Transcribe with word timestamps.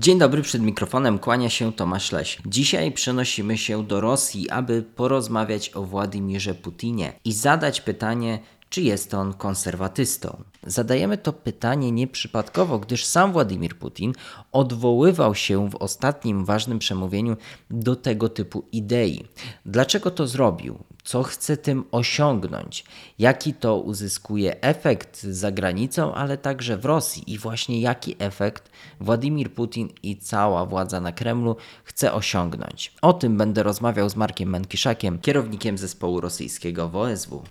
Dzień 0.00 0.18
dobry, 0.18 0.42
przed 0.42 0.62
mikrofonem 0.62 1.18
kłania 1.18 1.50
się 1.50 1.72
Tomasz 1.72 2.12
Leś. 2.12 2.38
Dzisiaj 2.46 2.92
przenosimy 2.92 3.58
się 3.58 3.84
do 3.84 4.00
Rosji, 4.00 4.50
aby 4.50 4.82
porozmawiać 4.82 5.70
o 5.74 5.82
Władimirze 5.82 6.54
Putinie 6.54 7.12
i 7.24 7.32
zadać 7.32 7.80
pytanie, 7.80 8.38
czy 8.70 8.82
jest 8.82 9.14
on 9.14 9.34
konserwatystą. 9.34 10.44
Zadajemy 10.66 11.18
to 11.18 11.32
pytanie 11.32 11.92
nieprzypadkowo, 11.92 12.78
gdyż 12.78 13.04
sam 13.04 13.32
Władimir 13.32 13.78
Putin 13.78 14.12
odwoływał 14.52 15.34
się 15.34 15.70
w 15.70 15.74
ostatnim 15.74 16.44
ważnym 16.44 16.78
przemówieniu 16.78 17.36
do 17.70 17.96
tego 17.96 18.28
typu 18.28 18.64
idei. 18.72 19.24
Dlaczego 19.66 20.10
to 20.10 20.26
zrobił? 20.26 20.78
Co 21.10 21.22
chce 21.22 21.56
tym 21.56 21.84
osiągnąć? 21.90 22.84
Jaki 23.18 23.54
to 23.54 23.80
uzyskuje 23.80 24.60
efekt 24.60 25.22
za 25.22 25.50
granicą, 25.52 26.14
ale 26.14 26.38
także 26.38 26.76
w 26.76 26.84
Rosji? 26.84 27.32
I 27.32 27.38
właśnie 27.38 27.80
jaki 27.80 28.16
efekt 28.18 28.70
Władimir 29.00 29.52
Putin 29.52 29.88
i 30.02 30.16
cała 30.16 30.66
władza 30.66 31.00
na 31.00 31.12
Kremlu 31.12 31.56
chce 31.84 32.12
osiągnąć? 32.12 32.92
O 33.02 33.12
tym 33.12 33.36
będę 33.36 33.62
rozmawiał 33.62 34.08
z 34.08 34.16
Markiem 34.16 34.48
Mankiszakiem, 34.50 35.18
kierownikiem 35.18 35.78
zespołu 35.78 36.20
rosyjskiego 36.20 36.88
w 36.88 36.96
OSW. 36.96 37.42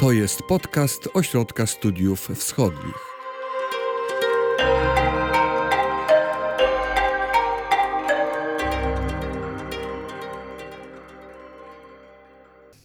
To 0.00 0.12
jest 0.12 0.42
podcast 0.48 1.08
Ośrodka 1.14 1.66
Studiów 1.66 2.28
Wschodnich. 2.34 3.13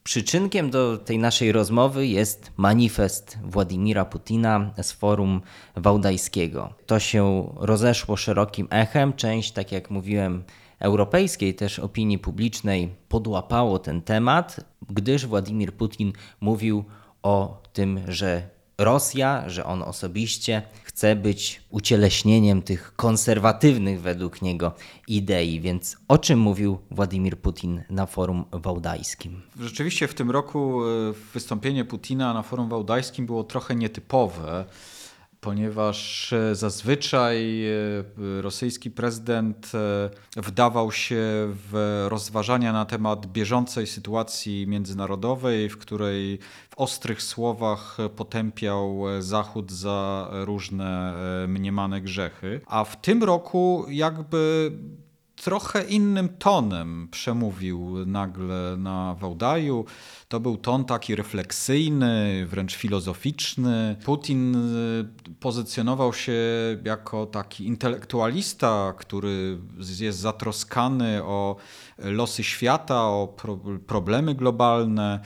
Przyczynkiem 0.09 0.70
do 0.70 0.98
tej 0.98 1.20
naszej 1.20 1.52
rozmowy 1.52 2.08
jest 2.08 2.52
manifest 2.58 3.38
Władimira 3.44 4.05
Putina 4.05 4.73
z 4.81 4.91
forum 4.91 5.41
wałdajskiego. 5.76 6.73
To 6.86 7.00
się 7.00 7.54
rozeszło 7.55 8.17
szerokim 8.17 8.67
echem. 8.70 9.14
Część, 9.14 9.52
tak 9.52 9.72
jak 9.72 9.90
mówiłem, 9.90 10.44
europejskiej 10.80 11.55
też 11.55 11.80
opinii 11.80 12.19
publicznej 12.19 12.95
podłapało 13.09 13.80
ten 13.80 14.02
temat, 14.02 14.59
gdyż 14.89 15.25
Władimir 15.25 15.73
Putin 15.73 16.14
mówił 16.41 16.84
o 17.23 17.62
tym, 17.73 18.00
że 18.08 18.50
Rosja, 18.80 19.49
że 19.49 19.66
on 19.66 19.83
osobiście 19.83 20.61
chce 20.83 21.16
być 21.16 21.61
ucieleśnieniem 21.69 22.61
tych 22.61 22.94
konserwatywnych 22.95 24.02
według 24.02 24.41
niego 24.41 24.72
idei. 25.08 25.61
Więc 25.61 25.97
o 26.08 26.17
czym 26.17 26.39
mówił 26.39 26.77
Władimir 26.91 27.38
Putin 27.38 27.83
na 27.89 28.05
forum 28.05 28.45
wałdajskim? 28.52 29.41
Rzeczywiście 29.59 30.07
w 30.07 30.13
tym 30.13 30.31
roku 30.31 30.85
e, 30.85 30.88
wystąpienie 31.33 31.85
Putina 31.85 32.33
na 32.33 32.44
forum 32.44 32.69
wałdajskim 32.69 33.25
było 33.25 33.44
trochę 33.44 33.75
nietypowe 33.75 34.66
ponieważ 35.42 36.34
e, 36.34 36.56
zazwyczaj 36.56 37.68
e, 37.68 37.73
rosyjski 38.42 38.92
prezydent 38.92 39.72
e, 39.73 40.42
wdawał 40.42 40.92
się 40.92 41.18
w 41.72 42.06
rozważania 42.09 42.73
na 42.73 42.86
temat 42.86 43.26
bieżącej 43.26 43.88
sytuacji 43.88 44.68
międzynarodowej, 44.68 45.70
w 45.70 45.78
której 45.78 46.40
w 46.70 46.78
ostrych 46.78 47.22
słowach 47.22 47.98
potępiał 48.16 49.04
Zachód 49.20 49.72
za 49.72 50.30
różne 50.31 51.14
mniemane 51.48 52.02
grzechy. 52.02 52.62
A 52.66 52.84
w 52.84 53.02
tym 53.02 53.24
roku 53.24 53.86
jakby 53.90 54.72
trochę 55.44 55.84
innym 55.84 56.30
tonem 56.30 57.08
przemówił 57.12 58.06
nagle 58.06 58.78
na 58.78 59.16
Wałdaju. 59.20 59.86
To 60.28 60.40
był 60.40 60.58
ton 60.58 60.86
taki 60.86 61.16
refleksyjny, 61.16 62.46
wręcz 62.46 62.76
filozoficzny. 62.76 63.96
Putin 64.06 64.56
y, 64.56 65.06
pozycjonował 65.40 66.14
się 66.14 66.34
jako 66.84 67.26
taki 67.26 67.68
intelektualista, 67.68 68.94
który 68.98 69.58
jest 70.00 70.20
zatroskany 70.20 71.23
o 71.23 71.56
losy 71.98 72.44
świata, 72.44 73.03
o 73.03 73.28
pro 73.28 73.59
problemy 73.88 74.36
globalne. 74.36 75.20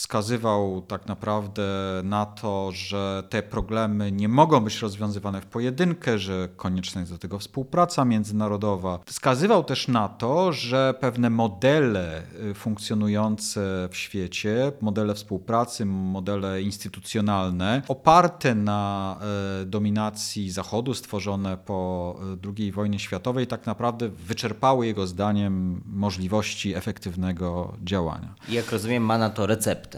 Wskazywał 0.00 0.82
tak 0.82 1.06
naprawdę 1.06 1.62
na 2.04 2.26
to, 2.26 2.72
że 2.72 3.22
te 3.30 3.42
problemy 3.42 4.12
nie 4.12 4.28
mogą 4.28 4.60
być 4.60 4.78
rozwiązywane 4.78 5.40
w 5.40 5.46
pojedynkę, 5.46 6.18
że 6.18 6.48
konieczna 6.56 7.00
jest 7.00 7.12
do 7.12 7.18
tego 7.18 7.38
współpraca 7.38 8.04
międzynarodowa. 8.04 8.98
Wskazywał 9.06 9.64
też 9.64 9.88
na 9.88 10.08
to, 10.08 10.52
że 10.52 10.94
pewne 11.00 11.30
modele 11.30 12.22
y, 12.50 12.54
funkcjonujące 12.54 13.88
w 13.90 13.96
świecie, 13.96 14.72
modele 14.80 15.14
współpracy, 15.14 15.86
modele 15.86 16.62
instytucjonalne, 16.62 17.82
oparte 17.88 18.54
na 18.54 19.16
y, 19.62 19.66
dominacji 19.66 20.50
Zachodu, 20.50 20.94
stworzone 20.94 21.56
po 21.56 22.16
y, 22.44 22.52
II 22.58 22.72
wojnie 22.72 22.98
światowej, 22.98 23.46
tak 23.46 23.66
naprawdę 23.66 24.08
wyczerpały 24.08 24.86
jego 24.86 25.06
zdaniem 25.06 25.82
możliwości 25.86 26.74
efektywnego 26.74 27.74
działania. 27.84 28.34
Jak 28.48 28.72
rozumiem, 28.72 29.02
ma 29.02 29.18
na 29.18 29.30
to 29.30 29.46
receptę. 29.46 29.89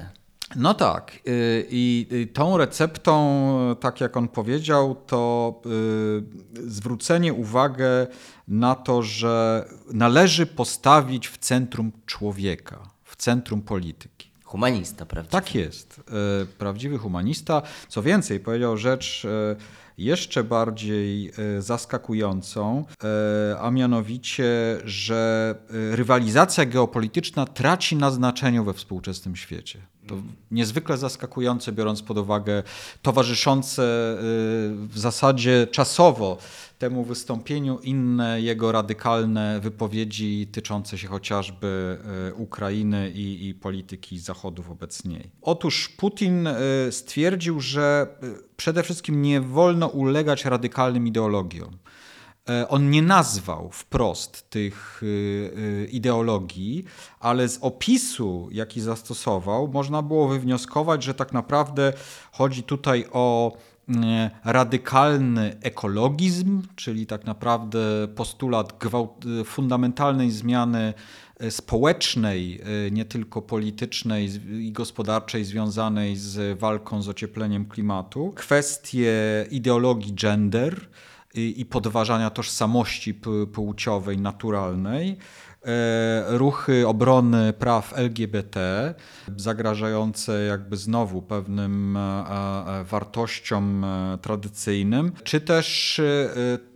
No 0.57 0.75
tak. 0.75 1.13
Y, 1.29 1.67
I 1.71 2.29
tą 2.33 2.57
receptą, 2.57 3.77
tak 3.81 4.01
jak 4.01 4.17
on 4.17 4.29
powiedział, 4.29 4.95
to 5.07 5.55
y, 6.57 6.71
zwrócenie 6.71 7.33
uwagi 7.33 7.83
na 8.49 8.75
to, 8.75 9.03
że 9.03 9.65
należy 9.93 10.47
postawić 10.47 11.29
w 11.29 11.39
centrum 11.39 11.93
człowieka, 12.07 12.79
w 13.05 13.17
centrum 13.17 13.63
polityki. 13.63 14.31
Humanista, 14.45 15.07
prawda? 15.07 15.31
Tak 15.31 15.55
jest. 15.55 16.01
Y, 16.43 16.47
prawdziwy 16.47 16.99
humanista. 16.99 17.63
Co 17.89 18.03
więcej, 18.03 18.41
powiedział 18.41 18.77
rzecz 18.77 19.27
jeszcze 19.99 20.45
bardziej 20.45 21.33
e, 21.39 21.63
zaskakującą, 21.63 22.85
e, 23.05 23.59
a 23.61 23.71
mianowicie, 23.71 24.45
że 24.85 25.55
e, 25.93 25.97
rywalizacja 25.97 26.67
geopolityczna 26.67 27.47
traci 27.47 27.97
na 27.97 28.11
znaczeniu 28.11 28.65
we 28.65 28.73
współczesnym 28.73 29.37
świecie. 29.37 29.81
To 30.07 30.15
niezwykle 30.51 30.99
zaskakujące, 30.99 31.73
biorąc 31.73 32.03
pod 32.03 32.19
uwagę 32.19 32.63
towarzyszące 33.03 33.83
w 34.89 34.93
zasadzie 34.95 35.67
czasowo 35.67 36.39
temu 36.83 37.05
wystąpieniu 37.05 37.79
inne 37.79 38.41
jego 38.41 38.73
radykalne 38.73 39.61
wypowiedzi 39.61 40.47
tyczące 40.53 40.99
się 40.99 41.09
chociażby 41.09 41.99
Ukrainy 42.37 43.11
i, 43.11 43.49
i 43.49 43.55
polityki 43.55 44.19
Zachodu 44.19 44.63
wobec 44.63 45.05
niej. 45.05 45.31
Otóż 45.43 45.89
Putin 45.89 46.49
stwierdził, 46.91 47.61
że 47.61 48.07
przede 48.57 48.83
wszystkim 48.83 49.23
nie 49.23 49.41
wolno 49.41 49.87
ulegać 49.87 50.45
radykalnym 50.45 51.07
ideologiom. 51.07 51.79
E, 52.49 52.69
on 52.69 52.91
nie 52.91 53.03
nazwał 53.03 53.71
wprost 53.73 54.51
tych 54.51 55.03
ideologii, 55.93 56.85
ale 57.21 57.49
z 57.49 57.59
opisu, 57.61 58.49
jaki 58.53 58.81
zastosował, 58.81 59.69
można 59.69 60.03
było 60.03 60.29
wywnioskować, 60.29 61.03
że 61.03 61.15
tak 61.15 61.33
naprawdę 61.33 61.93
chodzi 62.33 62.63
tutaj 62.63 63.07
o 63.13 63.57
radykalny 64.45 65.57
ekologizm, 65.63 66.63
czyli 66.77 67.07
tak 67.07 67.25
naprawdę 67.25 68.09
postulat 68.15 68.79
gwałt, 68.79 69.25
fundamentalnej 69.45 70.31
zmiany 70.31 70.95
E, 71.43 71.51
społecznej, 71.51 72.61
e, 72.87 72.91
nie 72.91 73.05
tylko 73.05 73.43
politycznej 73.43 74.31
i 74.51 74.73
gospodarczej 74.73 75.45
związanej 75.45 76.17
z 76.17 76.59
walką 76.59 77.03
z 77.03 77.09
ociepleniem 77.09 77.65
klimatu, 77.65 78.33
kwestie 78.37 79.13
ideologii 79.51 80.15
gender 80.15 80.89
i 81.35 81.67
podważania 81.67 82.31
tożsamości 82.31 83.15
płciowej 83.53 84.19
naturalnej, 84.19 85.11
e, 85.11 85.17
ruchy 86.27 86.89
obrony 86.89 87.53
praw 87.53 87.99
LGBT, 87.99 88.95
zagrażające 89.37 90.43
jakby 90.43 90.77
znowu 90.77 91.23
pewnym 91.23 91.99
wartościom 92.85 93.87
tradycyjnym, 94.23 95.13
czy 95.25 95.41
też 95.41 96.01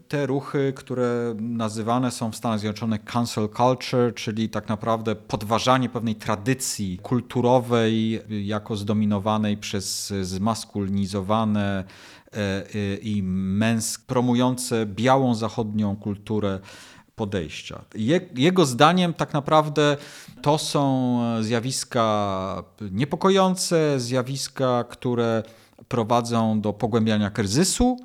te 0.08 0.26
ruchy, 0.26 0.72
które 0.76 1.34
nazywane 1.38 2.10
są 2.10 2.30
w 2.32 2.36
Stanach 2.36 2.60
Zjednoczonych 2.60 3.04
cancel 3.04 3.48
culture, 3.48 4.14
czyli 4.14 4.48
tak 4.48 4.68
naprawdę 4.68 5.16
podważanie 5.16 5.88
pewnej 5.88 6.14
tradycji 6.14 6.98
kulturowej, 7.02 8.20
jako 8.28 8.76
zdominowanej 8.76 9.56
przez 9.56 10.08
zmaskulinizowane 10.22 11.84
e, 12.32 12.36
e, 12.36 12.96
i 12.96 13.22
męsk, 13.22 14.06
promujące 14.06 14.86
białą 14.86 15.34
zachodnią 15.34 15.96
kulturę 15.96 16.60
podejścia. 17.16 17.84
Jego 18.34 18.66
zdaniem 18.66 19.14
tak 19.14 19.32
naprawdę 19.32 19.96
to 20.42 20.58
są 20.58 21.20
zjawiska 21.42 22.62
niepokojące, 22.90 24.00
zjawiska, 24.00 24.84
które 24.84 25.42
prowadzą 25.88 26.60
do 26.60 26.72
pogłębiania 26.72 27.30
kryzysu, 27.30 27.96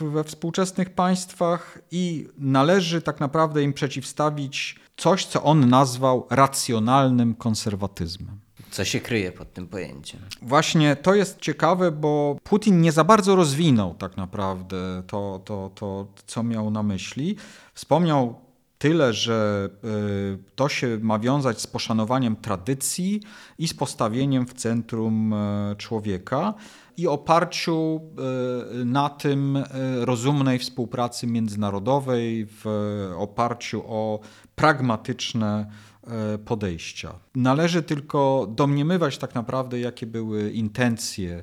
we 0.00 0.24
współczesnych 0.24 0.90
państwach 0.90 1.78
i 1.90 2.28
należy 2.38 3.02
tak 3.02 3.20
naprawdę 3.20 3.62
im 3.62 3.72
przeciwstawić 3.72 4.80
coś, 4.96 5.26
co 5.26 5.42
on 5.42 5.68
nazwał 5.68 6.26
racjonalnym 6.30 7.34
konserwatyzmem. 7.34 8.38
Co 8.70 8.84
się 8.84 9.00
kryje 9.00 9.32
pod 9.32 9.52
tym 9.52 9.68
pojęciem? 9.68 10.20
Właśnie 10.42 10.96
to 10.96 11.14
jest 11.14 11.40
ciekawe, 11.40 11.92
bo 11.92 12.36
Putin 12.44 12.80
nie 12.80 12.92
za 12.92 13.04
bardzo 13.04 13.36
rozwinął 13.36 13.94
tak 13.94 14.16
naprawdę 14.16 15.02
to, 15.06 15.40
to, 15.44 15.70
to 15.74 16.06
co 16.26 16.42
miał 16.42 16.70
na 16.70 16.82
myśli. 16.82 17.36
Wspomniał 17.74 18.48
tyle, 18.78 19.12
że 19.12 19.68
y, 19.84 20.38
to 20.54 20.68
się 20.68 20.98
ma 21.02 21.18
wiązać 21.18 21.60
z 21.60 21.66
poszanowaniem 21.66 22.36
tradycji 22.36 23.22
i 23.58 23.68
z 23.68 23.74
postawieniem 23.74 24.46
w 24.46 24.54
centrum 24.54 25.32
e, 25.32 25.74
człowieka 25.76 26.54
i 26.96 27.06
oparciu 27.06 28.00
e, 28.00 28.84
na 28.84 29.08
tym 29.08 29.56
e, 29.56 29.64
rozumnej 30.04 30.58
współpracy 30.58 31.26
międzynarodowej, 31.26 32.46
w 32.50 32.64
oparciu 33.16 33.82
o 33.86 34.20
pragmatyczne 34.56 35.70
podejścia. 36.44 37.14
Należy 37.34 37.82
tylko 37.82 38.48
domniemywać 38.56 39.18
tak 39.18 39.34
naprawdę, 39.34 39.80
jakie 39.80 40.06
były 40.06 40.50
intencje 40.50 41.42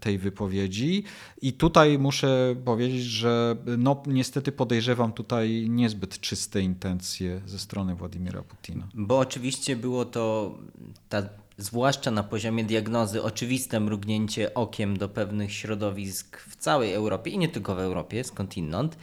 tej 0.00 0.18
wypowiedzi. 0.18 1.04
I 1.42 1.52
tutaj 1.52 1.98
muszę 1.98 2.56
powiedzieć, 2.64 3.02
że 3.02 3.56
no, 3.78 4.02
niestety 4.06 4.52
podejrzewam 4.52 5.12
tutaj 5.12 5.66
niezbyt 5.68 6.20
czyste 6.20 6.60
intencje 6.60 7.40
ze 7.46 7.58
strony 7.58 7.94
Władimira 7.94 8.42
Putina. 8.42 8.88
Bo 8.94 9.18
oczywiście 9.18 9.76
było 9.76 10.04
to 10.04 10.54
ta 11.08 11.22
zwłaszcza 11.58 12.10
na 12.10 12.22
poziomie 12.22 12.64
diagnozy, 12.64 13.22
oczywiste 13.22 13.80
mrugnięcie 13.80 14.54
okiem 14.54 14.96
do 14.96 15.08
pewnych 15.08 15.52
środowisk 15.52 16.40
w 16.40 16.56
całej 16.56 16.92
Europie 16.92 17.30
i 17.30 17.38
nie 17.38 17.48
tylko 17.48 17.74
w 17.74 17.78
Europie, 17.78 18.24
skądinąd. 18.24 18.94
E, 18.94 18.98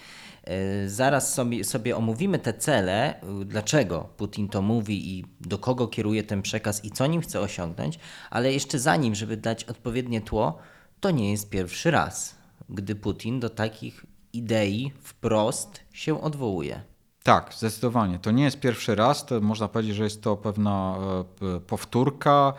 zaraz 0.87 1.33
sobie, 1.33 1.63
sobie 1.63 1.97
omówimy 1.97 2.39
te 2.39 2.53
cele, 2.53 3.21
dlaczego 3.45 4.09
Putin 4.17 4.49
to 4.49 4.61
mówi 4.61 5.17
i 5.17 5.25
do 5.41 5.57
kogo 5.57 5.87
kieruje 5.87 6.23
ten 6.23 6.41
przekaz 6.41 6.85
i 6.85 6.91
co 6.91 7.07
nim 7.07 7.21
chce 7.21 7.39
osiągnąć, 7.39 7.99
ale 8.29 8.53
jeszcze 8.53 8.79
zanim, 8.79 9.15
żeby 9.15 9.37
dać 9.37 9.63
odpowiednie 9.63 10.21
tło, 10.21 10.57
to 10.99 11.11
nie 11.11 11.31
jest 11.31 11.49
pierwszy 11.49 11.91
raz, 11.91 12.35
gdy 12.69 12.95
Putin 12.95 13.39
do 13.39 13.49
takich 13.49 14.05
idei 14.33 14.91
wprost 15.01 15.79
się 15.93 16.21
odwołuje. 16.21 16.81
Tak, 17.23 17.53
zdecydowanie. 17.57 18.19
To 18.19 18.31
nie 18.31 18.43
jest 18.43 18.59
pierwszy 18.59 18.95
raz. 18.95 19.25
To 19.25 19.41
można 19.41 19.67
powiedzieć, 19.67 19.95
że 19.95 20.03
jest 20.03 20.21
to 20.21 20.37
pewna 20.37 20.97
e, 21.41 21.59
powtórka, 21.59 22.53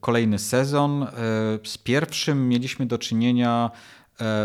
kolejny 0.00 0.38
sezon. 0.38 1.02
E, 1.02 1.08
z 1.64 1.78
pierwszym 1.78 2.48
mieliśmy 2.48 2.86
do 2.86 2.98
czynienia 2.98 3.70
e, 3.74 3.99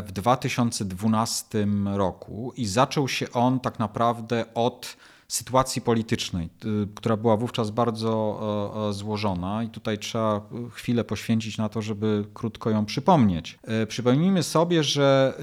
w 0.06 0.12
2012 0.12 1.68
roku 1.86 2.54
i 2.56 2.66
zaczął 2.66 3.08
się 3.08 3.32
on 3.32 3.60
tak 3.60 3.80
naprawdę 3.80 4.46
od 4.54 4.98
sytuacji 5.28 5.82
politycznej, 5.82 6.50
y, 6.66 6.88
która 6.96 7.18
była 7.18 7.38
wówczas 7.38 7.72
bardzo 7.72 8.40
e, 8.76 8.90
e, 8.90 8.94
złożona 8.94 9.64
i 9.64 9.70
tutaj 9.70 9.98
trzeba 9.98 10.42
chwilę 10.72 11.04
poświęcić 11.04 11.58
na 11.58 11.70
to, 11.70 11.82
żeby 11.82 12.26
krótko 12.34 12.70
ją 12.70 12.86
przypomnieć. 12.86 13.60
E, 13.64 13.88
przypomnijmy 13.88 14.44
sobie, 14.44 14.84
że 14.84 15.34
y, 15.40 15.42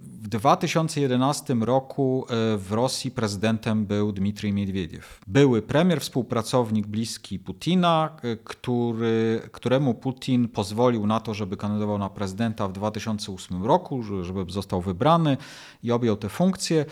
w 0.00 0.28
2011 0.28 1.54
roku 1.54 2.26
w 2.58 2.66
Rosji 2.70 3.10
prezydentem 3.10 3.86
był 3.86 4.12
Dmitrij 4.12 4.52
Miedwiediew. 4.52 5.20
Były 5.26 5.62
premier, 5.62 6.00
współpracownik 6.00 6.86
bliski 6.86 7.38
Putina, 7.38 8.16
który, 8.44 9.40
któremu 9.52 9.94
Putin 9.94 10.48
pozwolił 10.48 11.06
na 11.06 11.20
to, 11.20 11.34
żeby 11.34 11.56
kandydował 11.56 11.98
na 11.98 12.08
prezydenta 12.08 12.68
w 12.68 12.72
2008 12.72 13.64
roku, 13.64 14.02
żeby 14.02 14.52
został 14.52 14.80
wybrany 14.80 15.36
i 15.82 15.92
objął 15.92 16.16
tę 16.16 16.28
funkcję. 16.28 16.84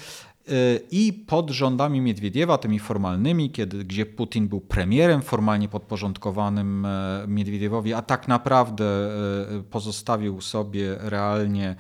Y, 0.49 0.81
I 0.91 1.13
pod 1.13 1.51
rządami 1.51 2.01
Miedwiediewa, 2.01 2.59
tymi 2.59 2.79
formalnymi, 2.79 3.51
kiedy, 3.51 3.85
gdzie 3.85 4.07
Putin 4.07 4.49
był 4.49 4.61
premierem 4.61 5.23
formalnie 5.23 5.69
podporządkowanym 5.69 6.87
e, 6.87 7.25
Miedwiediewowi, 7.29 7.95
a 7.95 8.03
tak 8.03 8.29
naprawdę 8.29 8.85
e, 8.85 9.63
pozostawił 9.63 10.41
sobie 10.41 10.97
realnie 10.99 11.77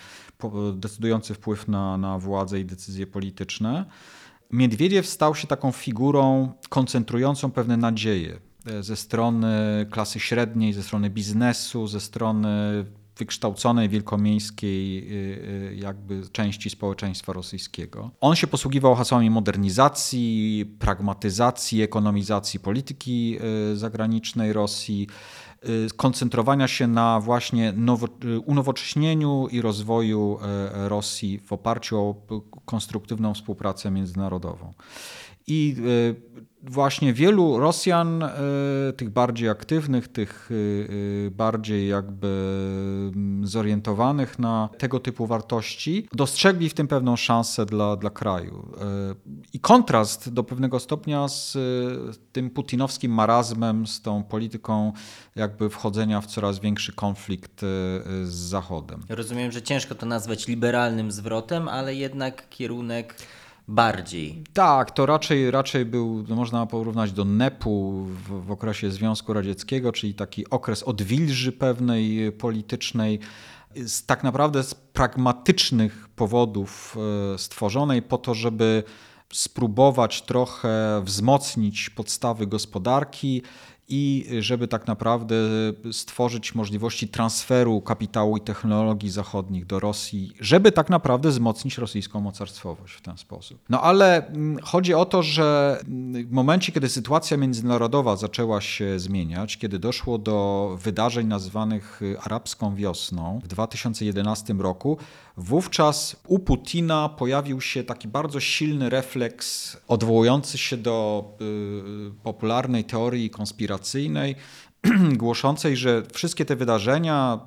decydujący 0.75 1.35
wpływ 1.35 1.69
na, 1.69 1.97
na 1.97 2.19
władzę 2.19 2.61
i 2.61 2.65
decyzje 2.65 3.07
polityczne, 3.07 3.85
Miedwiediew 4.53 5.07
stał 5.07 5.35
się 5.35 5.47
taką 5.47 5.73
figurą 5.73 6.53
koncentrującą 6.69 7.51
pewne 7.51 7.77
nadzieje 7.77 8.39
e, 8.67 8.83
ze 8.83 8.97
strony 8.97 9.87
klasy 9.91 10.21
średniej, 10.21 10.73
ze 10.73 10.83
strony 10.83 11.11
biznesu, 11.11 11.87
ze 11.87 12.01
strony 12.01 12.85
wykształconej 13.21 13.89
wielkomiejskiej 13.89 14.99
y, 14.99 15.73
y, 15.73 15.77
jakby 15.77 16.23
części 16.33 16.71
społeczeństwa 16.71 17.33
rosyjskiego. 17.33 18.11
On 18.21 18.37
się 18.37 18.47
posługiwał 18.47 18.95
hasłami 18.95 19.31
modernizacji, 19.31 20.77
pragmatyzacji, 20.79 21.83
ekonomizacji 21.83 22.61
polityki 22.61 23.39
y, 23.73 23.77
zagranicznej 23.77 24.53
Rosji, 24.53 25.07
koncentrowania 25.97 26.69
się 26.69 26.87
na 26.87 27.21
właśnie 27.21 27.73
nowo, 27.73 28.07
unowocześnieniu 28.47 29.49
i 29.51 29.61
rozwoju 29.61 30.39
Rosji 30.73 31.39
w 31.39 31.53
oparciu 31.53 31.99
o 31.99 32.15
konstruktywną 32.65 33.35
współpracę 33.35 33.91
międzynarodową. 33.91 34.73
I 35.50 35.76
właśnie 36.62 37.12
wielu 37.12 37.58
Rosjan, 37.58 38.23
e, 38.23 38.29
tych 38.97 39.11
bardziej 39.11 39.49
aktywnych, 39.49 40.08
tych 40.08 40.50
e, 40.50 41.26
e, 41.26 41.31
bardziej 41.31 41.88
jakby 41.88 42.29
mm, 43.14 43.47
zorientowanych 43.47 44.38
na 44.38 44.69
tego 44.79 45.00
typu 45.00 45.26
wartości, 45.26 46.08
dostrzegli 46.12 46.69
w 46.69 46.75
tym 46.75 46.88
pewną 46.88 47.17
szansę 47.17 47.67
dla, 47.67 47.97
dla 47.97 48.11
kraju. 48.11 48.70
I 49.52 49.61
kontrast 49.61 50.32
do 50.32 50.44
pewnego 50.44 50.81
stopnia 50.81 51.29
z 51.29 51.58
tym 52.32 52.50
putinowskim 52.50 53.12
marazmem, 53.12 53.87
z 53.87 54.02
tą 54.02 54.23
polityką 54.23 54.93
jakby 55.37 55.70
wchodzenia 55.70 56.20
w 56.20 56.26
coraz 56.26 56.58
większy 56.58 56.93
konflikt 56.93 57.61
z 58.23 58.35
Zachodem. 58.35 59.00
Rozumiem, 59.08 59.52
że 59.52 59.62
ciężko 59.62 59.94
to 59.94 60.06
nazwać 60.06 60.49
liberalnym 60.49 61.12
zwrotem, 61.12 61.69
ale 61.69 61.94
jednak 61.94 62.49
kierunek 62.49 63.14
bardziej. 63.71 64.45
Tak, 64.53 64.91
to 64.91 65.07
raczej, 65.07 65.51
raczej 65.51 65.85
był, 65.85 66.25
można 66.29 66.67
porównać 66.67 67.13
do 67.13 67.25
NEP-u 67.25 68.05
w, 68.05 68.47
w 68.47 68.51
okresie 68.51 68.91
Związku 68.91 69.33
Radzieckiego, 69.33 69.93
czyli 69.93 70.15
taki 70.15 70.51
okres 70.51 70.83
odwilży 70.83 71.53
pewnej 71.53 72.33
politycznej, 72.33 73.19
z, 73.77 74.07
tak 74.07 74.25
naprawdę 74.25 74.63
z 74.63 74.75
pragmatycznych 74.75 76.09
powodów 76.09 76.97
e, 77.35 77.39
stworzonej 77.39 78.03
po 78.03 78.19
to, 78.19 78.35
żeby 78.35 78.83
spróbować 79.33 80.23
trochę 80.23 81.03
wzmocnić 81.05 81.91
podstawy 81.91 82.47
gospodarki 82.47 83.43
i 83.91 84.27
żeby 84.41 84.69
tak 84.69 84.87
naprawdę 84.87 85.35
stworzyć 85.93 86.55
możliwości 86.55 87.09
transferu 87.09 87.81
kapitału 87.81 88.37
i 88.37 88.41
technologii 88.41 89.11
zachodnich 89.11 89.67
do 89.67 89.81
Rosji, 89.81 90.33
żeby 90.41 90.73
tak 90.73 90.91
naprawdę 90.91 91.29
wzmocnić 91.29 91.79
rosyjską 91.79 92.21
mocarstwowość 92.21 92.95
w 92.95 93.01
ten 93.01 93.17
sposób. 93.19 93.59
No 93.69 93.83
ale 93.83 94.27
mm, 94.27 94.59
chodzi 94.63 94.95
o 94.95 95.05
to, 95.05 95.23
że 95.23 95.79
mm, 95.88 96.26
w 96.29 96.33
momencie, 96.33 96.73
kiedy 96.73 96.88
sytuacja 96.88 97.37
międzynarodowa 97.37 98.17
zaczęła 98.17 98.61
się 98.61 98.99
zmieniać, 98.99 99.57
kiedy 99.57 99.79
doszło 99.79 100.19
do 100.19 100.79
wydarzeń 100.83 101.26
nazywanych 101.26 102.00
arabską 102.23 102.75
wiosną 102.75 103.41
w 103.45 103.49
2011 103.49 104.55
roku, 104.55 104.99
Wówczas 105.41 106.17
u 106.26 106.38
Putina 106.38 107.09
pojawił 107.09 107.61
się 107.61 107.85
taki 107.85 108.09
bardzo 108.09 108.41
silny 108.41 108.91
refleks 108.91 109.76
odwołujący 109.88 110.59
się 110.59 110.76
do 110.76 111.25
y, 111.41 112.23
popularnej 112.23 112.85
teorii 112.85 113.31
głoszącej, 115.17 115.77
że 115.77 116.03
wszystkie 116.13 116.45
te 116.45 116.57
wydarzenia 116.57 117.41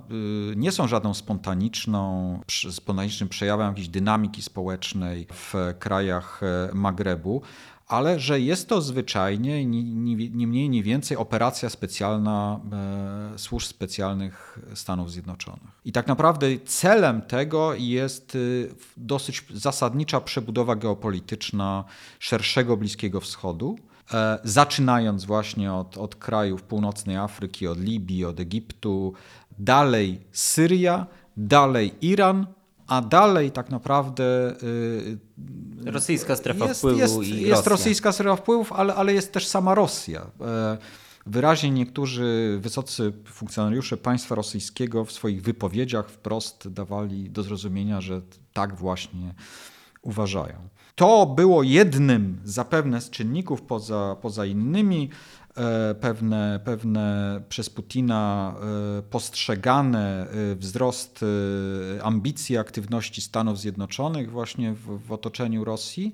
y, 0.51 0.55
nie 0.55 0.71
są 0.71 0.87
żadną 0.87 1.13
spontaniczną, 1.13 2.39
spontanicznym 2.71 3.29
przejawem 3.29 3.67
jakiejś 3.67 3.87
dynamiki 3.87 4.41
społecznej 4.41 5.27
w 5.33 5.53
krajach 5.79 6.41
e, 6.43 6.69
Magrebu, 6.73 7.41
ale 7.87 8.19
że 8.19 8.39
jest 8.39 8.69
to 8.69 8.81
zwyczajnie 8.81 9.65
ni, 9.65 10.47
mniej, 10.47 10.69
ni 10.69 10.83
więcej 10.83 11.17
operacja 11.17 11.69
specjalna 11.69 12.59
e, 13.33 13.39
służb 13.39 13.67
specjalnych 13.67 14.59
Stanów 14.73 15.11
Zjednoczonych. 15.11 15.81
I 15.85 15.91
tak 15.91 16.07
naprawdę 16.07 16.47
celem 16.65 17.21
tego 17.21 17.73
jest 17.73 18.35
y, 18.35 18.75
dosyć 18.97 19.45
zasadnicza 19.53 20.21
przebudowa 20.21 20.75
geopolityczna 20.75 21.83
szerszego 22.19 22.77
Bliskiego 22.77 23.21
Wschodu. 23.21 23.75
E, 24.13 24.39
zaczynając 24.43 25.25
właśnie 25.25 25.73
od, 25.73 25.97
od 25.97 26.15
krajów 26.15 26.63
północnej 26.63 27.17
Afryki, 27.17 27.67
od 27.67 27.79
Libii, 27.79 28.25
od 28.25 28.39
Egiptu, 28.39 29.13
dalej 29.59 30.21
Syria, 30.31 31.07
dalej 31.37 31.93
Iran, 32.01 32.47
a 32.87 33.01
dalej 33.01 33.51
tak 33.51 33.69
naprawdę. 33.69 34.55
Yy, 35.85 35.91
rosyjska 35.91 36.35
strefa 36.35 36.65
jest, 36.65 36.79
wpływu 36.79 36.99
jest, 36.99 37.17
i 37.23 37.41
Jest 37.41 37.51
Rosja. 37.51 37.69
rosyjska 37.69 38.11
strefa 38.11 38.35
wpływów, 38.35 38.73
ale, 38.73 38.95
ale 38.95 39.13
jest 39.13 39.31
też 39.31 39.47
sama 39.47 39.75
Rosja. 39.75 40.21
E, 40.41 40.77
wyraźnie 41.25 41.71
niektórzy 41.71 42.57
wysocy 42.61 43.13
funkcjonariusze 43.25 43.97
państwa 43.97 44.35
rosyjskiego 44.35 45.05
w 45.05 45.11
swoich 45.11 45.41
wypowiedziach 45.41 46.09
wprost 46.09 46.67
dawali 46.67 47.29
do 47.29 47.43
zrozumienia, 47.43 48.01
że 48.01 48.21
tak 48.53 48.75
właśnie 48.75 49.33
uważają. 50.01 50.55
To 50.95 51.25
było 51.25 51.63
jednym 51.63 52.41
zapewne 52.43 53.01
z 53.01 53.09
czynników 53.09 53.61
poza, 53.61 54.15
poza 54.21 54.45
innymi, 54.45 55.09
e, 55.57 55.95
pewne, 55.95 56.59
pewne 56.65 57.41
przez 57.49 57.69
Putina 57.69 58.53
e, 58.99 59.01
postrzegane 59.01 60.27
e, 60.27 60.55
wzrost 60.55 61.25
ambicji, 62.03 62.57
aktywności 62.57 63.21
Stanów 63.21 63.59
Zjednoczonych 63.59 64.31
właśnie 64.31 64.73
w, 64.73 65.07
w 65.07 65.11
otoczeniu 65.11 65.63
Rosji, 65.63 66.13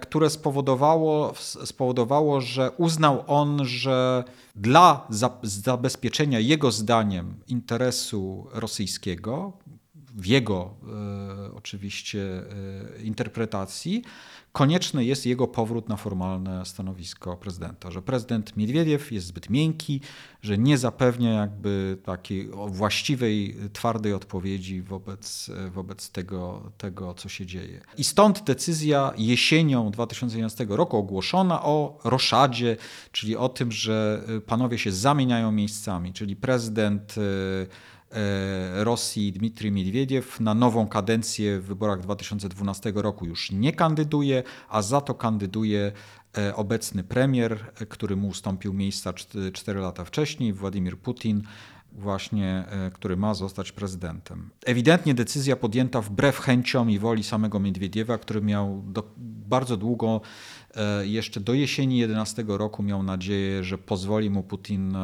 które 0.00 0.30
spowodowało, 0.30 1.32
spowodowało, 1.64 2.40
że 2.40 2.70
uznał 2.70 3.24
on, 3.26 3.64
że 3.64 4.24
dla 4.56 5.06
zabezpieczenia 5.42 6.40
jego 6.40 6.72
zdaniem 6.72 7.34
interesu 7.48 8.46
rosyjskiego, 8.52 9.52
w 10.18 10.26
jego 10.26 10.74
e, 11.48 11.54
oczywiście 11.54 12.20
e, 12.98 13.02
interpretacji, 13.02 14.02
konieczny 14.52 15.04
jest 15.04 15.26
jego 15.26 15.46
powrót 15.46 15.88
na 15.88 15.96
formalne 15.96 16.66
stanowisko 16.66 17.36
prezydenta, 17.36 17.90
że 17.90 18.02
prezydent 18.02 18.56
Miedwiediew 18.56 19.12
jest 19.12 19.26
zbyt 19.26 19.50
miękki, 19.50 20.00
że 20.42 20.58
nie 20.58 20.78
zapewnia 20.78 21.32
jakby 21.32 21.98
takiej 22.04 22.50
właściwej, 22.66 23.56
twardej 23.72 24.14
odpowiedzi 24.14 24.82
wobec, 24.82 25.50
wobec 25.70 26.10
tego, 26.10 26.72
tego, 26.78 27.14
co 27.14 27.28
się 27.28 27.46
dzieje. 27.46 27.80
I 27.96 28.04
stąd 28.04 28.44
decyzja 28.44 29.12
jesienią 29.16 29.90
2011 29.90 30.66
roku 30.68 30.96
ogłoszona 30.96 31.62
o 31.62 31.98
roszadzie, 32.04 32.76
czyli 33.12 33.36
o 33.36 33.48
tym, 33.48 33.72
że 33.72 34.24
panowie 34.46 34.78
się 34.78 34.92
zamieniają 34.92 35.52
miejscami, 35.52 36.12
czyli 36.12 36.36
prezydent 36.36 37.14
e, 37.18 37.97
E, 37.97 37.97
Rosji 38.74 39.32
Dmitrij 39.32 39.72
Miedwiediew 39.72 40.40
na 40.40 40.54
nową 40.54 40.86
kadencję 40.86 41.60
w 41.60 41.64
wyborach 41.64 42.00
2012 42.00 42.92
roku 42.94 43.26
już 43.26 43.50
nie 43.50 43.72
kandyduje, 43.72 44.42
a 44.68 44.82
za 44.82 45.00
to 45.00 45.14
kandyduje 45.14 45.92
e, 46.38 46.56
obecny 46.56 47.04
premier, 47.04 47.72
który 47.88 48.16
mu 48.16 48.28
ustąpił 48.28 48.72
miejsca 48.74 49.12
4 49.52 49.80
lata 49.80 50.04
wcześniej, 50.04 50.52
Władimir 50.52 50.98
Putin, 50.98 51.42
właśnie, 51.92 52.64
e, 52.68 52.90
który 52.90 53.16
ma 53.16 53.34
zostać 53.34 53.72
prezydentem. 53.72 54.50
Ewidentnie 54.66 55.14
decyzja 55.14 55.56
podjęta 55.56 56.00
wbrew 56.00 56.38
chęciom 56.38 56.90
i 56.90 56.98
woli 56.98 57.24
samego 57.24 57.60
Miedwiediewa, 57.60 58.18
który 58.18 58.42
miał 58.42 58.82
do, 58.86 59.10
bardzo 59.48 59.76
długo, 59.76 60.20
jeszcze 61.02 61.40
do 61.40 61.54
jesieni 61.54 61.98
11 61.98 62.44
roku 62.48 62.82
miał 62.82 63.02
nadzieję, 63.02 63.64
że 63.64 63.78
pozwoli 63.78 64.30
mu 64.30 64.42
Putin 64.42 64.96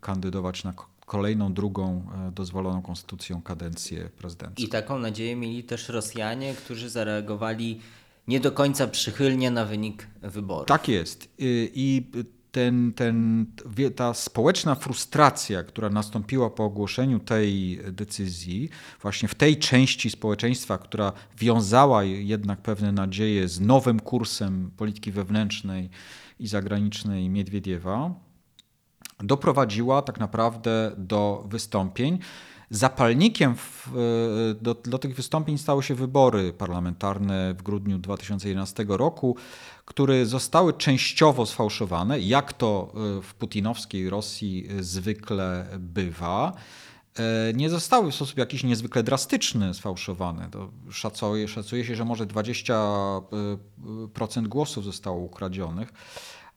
kandydować 0.00 0.64
na 0.64 0.72
kolejną, 1.12 1.52
drugą 1.52 2.02
e, 2.28 2.30
dozwoloną 2.30 2.82
konstytucją 2.82 3.42
kadencję 3.42 4.08
prezydencką. 4.18 4.64
I 4.64 4.68
taką 4.68 4.98
nadzieję 4.98 5.36
mieli 5.36 5.64
też 5.64 5.88
Rosjanie, 5.88 6.54
którzy 6.54 6.90
zareagowali 6.90 7.80
nie 8.28 8.40
do 8.40 8.52
końca 8.52 8.86
przychylnie 8.86 9.50
na 9.50 9.64
wynik 9.64 10.06
wyborów. 10.22 10.66
Tak 10.66 10.88
jest. 10.88 11.28
I 11.74 12.06
ten, 12.52 12.92
ten, 12.92 13.46
ta 13.96 14.14
społeczna 14.14 14.74
frustracja, 14.74 15.62
która 15.62 15.90
nastąpiła 15.90 16.50
po 16.50 16.64
ogłoszeniu 16.64 17.18
tej 17.18 17.80
decyzji, 17.92 18.68
właśnie 19.02 19.28
w 19.28 19.34
tej 19.34 19.56
części 19.56 20.10
społeczeństwa, 20.10 20.78
która 20.78 21.12
wiązała 21.38 22.04
jednak 22.04 22.62
pewne 22.62 22.92
nadzieje 22.92 23.48
z 23.48 23.60
nowym 23.60 24.00
kursem 24.00 24.70
polityki 24.76 25.12
wewnętrznej 25.12 25.90
i 26.38 26.46
zagranicznej 26.46 27.28
Miedwiediewa, 27.28 28.14
doprowadziła 29.22 30.02
tak 30.02 30.20
naprawdę 30.20 30.92
do 30.96 31.44
wystąpień. 31.48 32.18
Zapalnikiem 32.70 33.56
w, 33.56 33.88
e, 33.88 33.90
do, 34.54 34.74
do, 34.74 34.98
tych 34.98 35.14
wystąpień 35.14 35.58
stały 35.58 35.82
się 35.82 35.94
wybory 35.94 36.52
parlamentarne 36.52 37.54
w 37.54 37.62
grudniu 37.62 37.98
2011 37.98 38.84
roku, 38.88 39.36
które 39.84 40.26
zostały 40.26 40.72
częściowo 40.72 41.46
sfałszowane, 41.46 42.20
jak 42.20 42.52
to 42.52 42.92
e, 43.18 43.22
w 43.22 43.34
putinowskiej 43.34 44.10
Rosji 44.10 44.68
zwykle 44.80 45.66
bywa. 45.78 46.52
E, 47.18 47.52
nie 47.52 47.70
zostały 47.70 48.10
w 48.10 48.14
sposób 48.14 48.38
jakiś 48.38 48.64
niezwykle 48.64 49.02
drastyczny 49.02 49.74
sfałszowane. 49.74 50.48
To 50.50 50.70
szacuje, 50.90 51.48
szacuje 51.48 51.84
się, 51.84 51.94
że 51.94 52.04
może 52.04 52.26
20% 52.26 54.48
głosów 54.48 54.84
zostało 54.84 55.18
ukradzionych. 55.18 55.92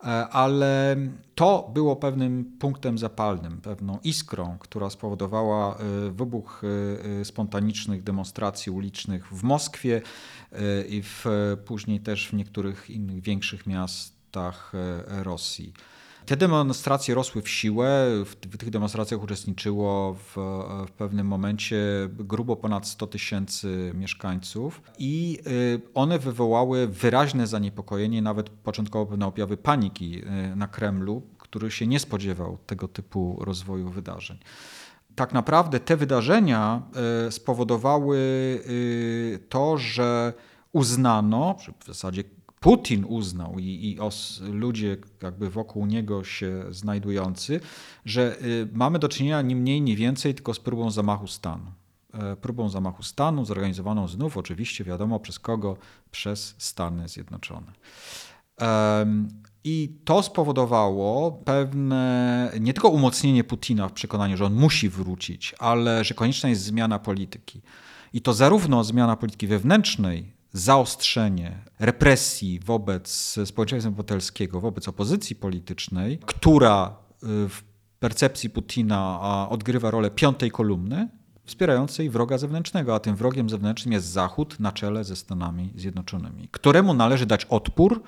E, 0.04 0.28
ale 0.28 0.96
to 1.36 1.72
było 1.74 1.96
pewnym 1.96 2.46
punktem 2.60 2.98
zapalnym, 2.98 3.62
pewną 3.62 4.00
iskrą, 4.04 4.58
która 4.60 4.90
spowodowała 4.90 5.76
e, 5.76 6.12
wybuch 6.12 6.62
e, 7.22 7.26
spontanicznych 7.26 8.04
demonstracji 8.04 8.72
ulicznych 8.72 9.28
w 9.34 9.44
Moskwie 9.44 10.02
i 10.90 11.02
w, 11.04 11.26
później 11.66 12.00
też 12.00 12.28
w 12.28 12.34
niektórych 12.34 12.90
innych 12.90 13.22
większych 13.22 13.68
miastach 13.68 14.72
Rosji. 15.08 15.74
Te 16.26 16.38
demonstracje 16.38 17.16
rosły 17.16 17.42
w 17.42 17.50
siłę. 17.50 18.08
W, 18.26 18.58
tych 18.58 18.70
demonstracjach 18.70 19.24
uczestniczyło 19.24 20.14
w, 20.14 20.36
w, 20.88 20.92
pewnym 20.92 21.28
momencie 21.28 21.78
grubo 22.10 22.56
ponad 22.56 22.88
100 22.88 23.08
tysięcy 23.08 23.92
mieszkańców 23.96 24.82
i 25.00 25.40
y, 25.48 25.82
one 25.94 26.20
wywołały 26.20 26.88
wyraźne 26.88 27.48
zaniepokojenie, 27.48 28.22
nawet 28.22 28.50
początkowo 28.50 29.06
pewne 29.06 29.26
objawy 29.28 29.58
paniki 29.58 30.22
y, 30.52 30.56
na 30.56 30.68
Kremlu, 30.68 31.22
który 31.38 31.72
się 31.72 31.88
nie 31.88 32.00
spodziewał 32.00 32.58
tego 32.66 32.88
typu 32.88 33.38
rozwoju 33.42 33.90
wydarzeń 33.90 34.38
tak 35.16 35.34
naprawdę 35.34 35.80
te 35.80 35.98
wydarzenia 35.98 36.82
y, 37.28 37.32
spowodowały 37.32 38.20
to, 39.50 39.78
że 39.78 40.34
uznano, 40.72 41.56
w 41.80 41.86
zasadzie 41.86 42.24
Putin 42.66 43.06
uznał 43.08 43.60
i, 43.60 43.92
i 43.92 44.00
os, 44.00 44.42
ludzie 44.42 44.98
jakby 45.24 45.50
wokół 45.50 45.86
niego 45.86 46.24
się 46.24 46.64
znajdujący, 46.70 47.60
że 48.06 48.42
y, 48.42 48.68
mamy 48.74 49.00
do 49.00 49.10
czynienia 49.10 49.42
nie 49.42 49.56
mniej, 49.56 49.82
nie 49.82 49.96
więcej 49.96 50.36
tylko 50.36 50.54
z 50.54 50.60
próbą 50.60 50.92
zamachu 50.92 51.28
stanu. 51.28 51.66
E, 52.14 52.36
próbą 52.36 52.70
zamachu 52.70 53.04
stanu 53.04 53.46
zorganizowaną 53.46 54.08
znów 54.08 54.38
oczywiście 54.38 54.84
wiadomo 54.84 55.20
przez 55.20 55.40
kogo? 55.40 55.78
Przez 56.12 56.56
Stany 56.58 57.08
Zjednoczone. 57.08 57.72
I 59.64 60.00
to 60.06 60.24
spowodowało 60.24 61.32
pewne 61.32 62.52
nie 62.60 62.74
tylko 62.74 62.90
umocnienie 62.90 63.44
Putina 63.44 63.90
w 63.90 63.94
przekonaniu, 63.94 64.38
że 64.38 64.46
on 64.46 64.54
musi 64.54 64.90
wrócić, 64.90 65.56
ale 65.60 66.04
że 66.04 66.14
konieczna 66.14 66.50
jest 66.50 66.62
zmiana 66.62 67.00
polityki. 67.00 67.62
I 68.14 68.22
to 68.22 68.34
zarówno 68.34 68.84
zmiana 68.84 69.16
polityki 69.16 69.48
wewnętrznej, 69.48 70.35
zaostrzenie 70.56 71.58
represji 71.80 72.60
wobec 72.60 73.36
społeczeństwa 73.46 73.90
obywatelskiego, 73.90 74.62
wobec 74.62 74.88
opozycji 74.88 75.36
politycznej, 75.36 76.20
która 76.26 76.96
y, 77.24 77.50
w 77.50 77.64
percepcji 78.00 78.50
Putina 78.50 79.20
odgrywa 79.50 79.92
rolę 79.92 80.12
piątej 80.12 80.52
kolumny, 80.52 81.10
wspierającej 81.46 82.10
wroga 82.10 82.38
zewnętrznego, 82.38 82.96
a 82.96 83.00
tym 83.00 83.16
wrogiem 83.16 83.50
zewnętrznym 83.50 83.94
jest 83.94 84.08
Zachód 84.08 84.60
na 84.60 84.72
czele 84.72 85.04
ze 85.04 85.16
Stanami 85.16 85.74
Zjednoczonymi, 85.76 86.48
któremu 86.52 86.94
należy 86.94 87.26
dać 87.26 87.46
odpór, 87.46 88.04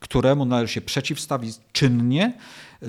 któremu 0.00 0.44
należy 0.44 0.72
się 0.72 0.80
przeciwstawić 0.80 1.56
czynnie, 1.72 2.38
y, 2.82 2.86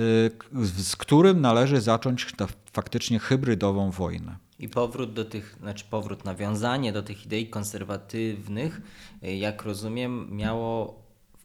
z 0.64 0.96
którym 0.96 1.42
należy 1.42 1.82
zacząć 1.82 2.28
faktycznie 2.74 3.20
hybrydową 3.20 3.92
wojnę. 3.92 4.43
I 4.60 4.70
powrót 4.70 5.14
do 5.14 5.26
tych, 5.26 5.58
znaczy 5.60 5.86
powrót, 5.90 6.26
nawiązanie 6.26 6.94
do 6.94 7.04
tych 7.04 7.26
idei 7.26 7.48
konserwatywnych, 7.48 8.82
y, 9.24 9.36
jak 9.36 9.64
rozumiem, 9.64 10.28
miało 10.32 11.04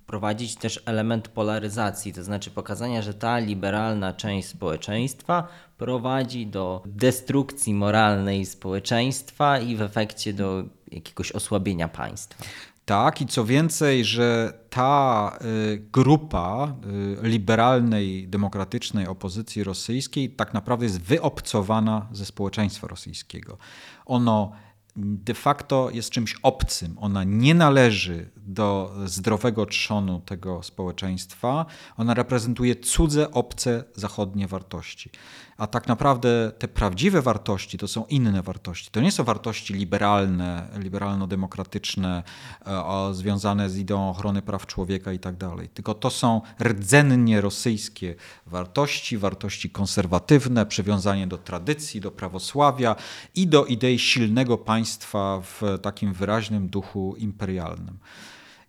wprowadzić 0.08 0.56
też 0.56 0.82
element 0.86 1.28
polaryzacji, 1.28 2.12
to 2.12 2.24
znaczy 2.24 2.50
pokazania, 2.50 3.02
że 3.02 3.14
ta 3.14 3.38
liberalna 3.38 4.12
część 4.12 4.48
społeczeństwa 4.48 5.48
prowadzi 5.78 6.46
do 6.46 6.82
destrukcji 6.86 7.74
moralnej 7.74 8.46
społeczeństwa 8.46 9.58
i 9.58 9.76
w 9.76 9.82
efekcie 9.82 10.32
do 10.32 10.64
jakiegoś 10.90 11.32
osłabienia 11.32 11.88
państwa. 11.88 12.44
Tak, 12.88 13.20
i 13.20 13.26
co 13.26 13.44
więcej, 13.44 14.04
że 14.04 14.52
ta 14.70 15.38
y, 15.44 15.78
grupa 15.92 16.74
y, 17.22 17.28
liberalnej, 17.28 18.28
demokratycznej 18.28 19.06
opozycji 19.06 19.64
rosyjskiej 19.64 20.30
tak 20.30 20.54
naprawdę 20.54 20.84
jest 20.84 21.00
wyobcowana 21.00 22.08
ze 22.12 22.26
społeczeństwa 22.26 22.86
rosyjskiego. 22.86 23.58
Ono 24.06 24.52
de 24.96 25.34
facto 25.34 25.90
jest 25.92 26.10
czymś 26.10 26.36
obcym. 26.42 26.96
Ona 26.98 27.24
nie 27.24 27.54
należy 27.54 28.30
do 28.36 28.94
zdrowego 29.04 29.66
trzonu 29.66 30.20
tego 30.20 30.62
społeczeństwa. 30.62 31.66
Ona 31.96 32.14
reprezentuje 32.14 32.76
cudze, 32.76 33.30
obce, 33.30 33.84
zachodnie 33.94 34.48
wartości. 34.48 35.10
A 35.58 35.66
tak 35.66 35.88
naprawdę 35.88 36.52
te 36.58 36.68
prawdziwe 36.68 37.22
wartości 37.22 37.78
to 37.78 37.88
są 37.88 38.04
inne 38.04 38.42
wartości. 38.42 38.90
To 38.90 39.00
nie 39.00 39.12
są 39.12 39.24
wartości 39.24 39.74
liberalne, 39.74 40.68
liberalno-demokratyczne, 40.76 42.22
e, 42.66 43.14
związane 43.14 43.70
z 43.70 43.78
ideą 43.78 44.10
ochrony 44.10 44.42
praw 44.42 44.66
człowieka 44.66 45.12
i 45.12 45.18
tak 45.18 45.36
dalej. 45.36 45.68
Tylko 45.68 45.94
to 45.94 46.10
są 46.10 46.40
rdzennie 46.62 47.40
rosyjskie 47.40 48.14
wartości, 48.46 49.18
wartości 49.18 49.70
konserwatywne, 49.70 50.66
przywiązanie 50.66 51.26
do 51.26 51.38
tradycji, 51.38 52.00
do 52.00 52.10
prawosławia 52.10 52.96
i 53.34 53.46
do 53.46 53.64
idei 53.64 53.98
silnego 53.98 54.58
państwa 54.58 55.40
w 55.40 55.78
takim 55.82 56.12
wyraźnym 56.12 56.68
duchu 56.68 57.14
imperialnym. 57.18 57.98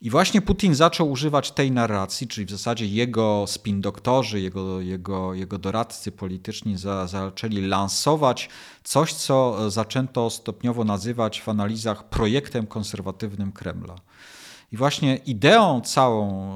I 0.02 0.10
właśnie 0.10 0.42
Putin 0.42 0.76
zaczął 0.76 1.12
używać 1.12 1.52
tej 1.52 1.72
narracji, 1.72 2.28
czyli 2.28 2.46
w 2.46 2.52
zasadzie 2.52 2.86
jego 2.86 3.46
spin 3.48 3.82
doktorzy, 3.82 4.42
jego, 4.42 4.82
jego, 4.82 5.34
jego 5.34 5.58
doradcy 5.58 6.12
polityczni 6.12 6.78
za, 6.78 7.08
zaczęli 7.08 7.62
lansować 7.62 8.50
coś, 8.84 9.14
co 9.14 9.70
zaczęto 9.72 10.30
stopniowo 10.30 10.84
nazywać 10.84 11.42
w 11.42 11.50
analizach 11.50 12.10
projektem 12.10 12.68
konserwatywnym 12.68 13.52
Kremla. 13.52 13.96
I 14.72 14.78
właśnie 14.78 15.16
ideą 15.16 15.82
całą, 15.82 16.54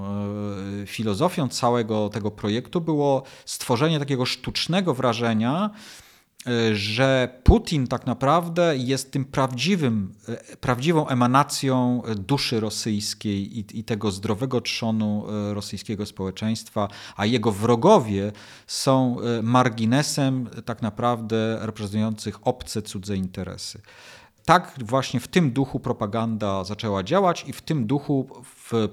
e, 0.84 0.88
filozofią 0.88 1.50
całego 1.50 2.10
tego 2.10 2.32
projektu 2.32 2.82
było 2.82 3.24
stworzenie 3.46 4.00
takiego 4.00 4.26
sztucznego 4.26 4.94
wrażenia, 4.94 5.70
że 6.74 7.40
Putin 7.44 7.88
tak 7.88 8.06
naprawdę 8.06 8.78
jest 8.78 9.12
tym 9.12 9.26
prawdziwym, 9.26 10.14
e, 10.30 10.58
prawdziwą 10.58 11.08
emanacją 11.08 12.02
duszy 12.16 12.60
rosyjskiej 12.60 13.60
i, 13.60 13.80
i, 13.80 13.84
tego 13.84 14.12
zdrowego 14.12 14.62
trzonu 14.62 15.26
rosyjskiego 15.54 16.06
społeczeństwa, 16.06 16.88
a 17.16 17.26
jego 17.26 17.52
wrogowie 17.52 18.32
są 18.68 19.18
marginesem 19.44 20.50
tak 20.66 20.82
naprawdę 20.82 21.58
reprezentujących 21.62 22.48
obce, 22.48 22.82
cudze 22.82 23.18
interesy. 23.18 23.82
Tak 24.46 24.76
właśnie 24.82 25.20
w 25.20 25.28
tym 25.28 25.52
duchu 25.52 25.80
propaganda 25.80 26.64
zaczęła 26.64 27.04
działać 27.04 27.46
i 27.48 27.54
w 27.54 27.62
tym 27.62 27.88
duchu 27.88 28.44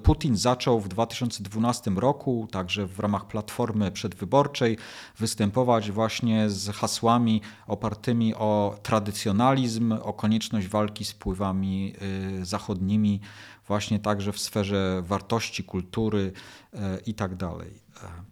Putin 0.03 0.37
zaczął 0.37 0.81
w 0.81 0.89
2012 0.89 1.91
roku, 1.91 2.49
także 2.51 2.87
w 2.87 2.99
ramach 2.99 3.27
platformy 3.27 3.93
przedwyborczej, 3.93 4.79
występować 5.19 5.91
właśnie 5.91 6.51
z 6.51 6.77
hasłami 6.77 7.41
opartymi 7.67 8.35
o 8.35 8.79
tradycjonalizm, 8.83 9.93
o 9.93 10.13
konieczność 10.13 10.69
walki 10.69 11.05
z 11.05 11.11
wpływami 11.11 11.95
y, 12.41 12.45
zachodnimi, 12.45 13.21
właśnie 13.67 13.99
także 13.99 14.33
w 14.33 14.39
sferze 14.39 15.03
wartości, 15.07 15.65
kultury 15.65 16.33
y, 16.75 16.79
itd. 17.07 17.37
Tak 17.37 17.51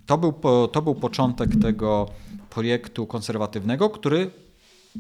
to 0.07 0.19
był, 0.19 0.33
to 0.69 0.83
był 0.83 0.95
początek 0.95 1.51
tego 1.63 2.07
projektu 2.51 3.07
konserwatywnego, 3.07 3.91
który 3.91 4.31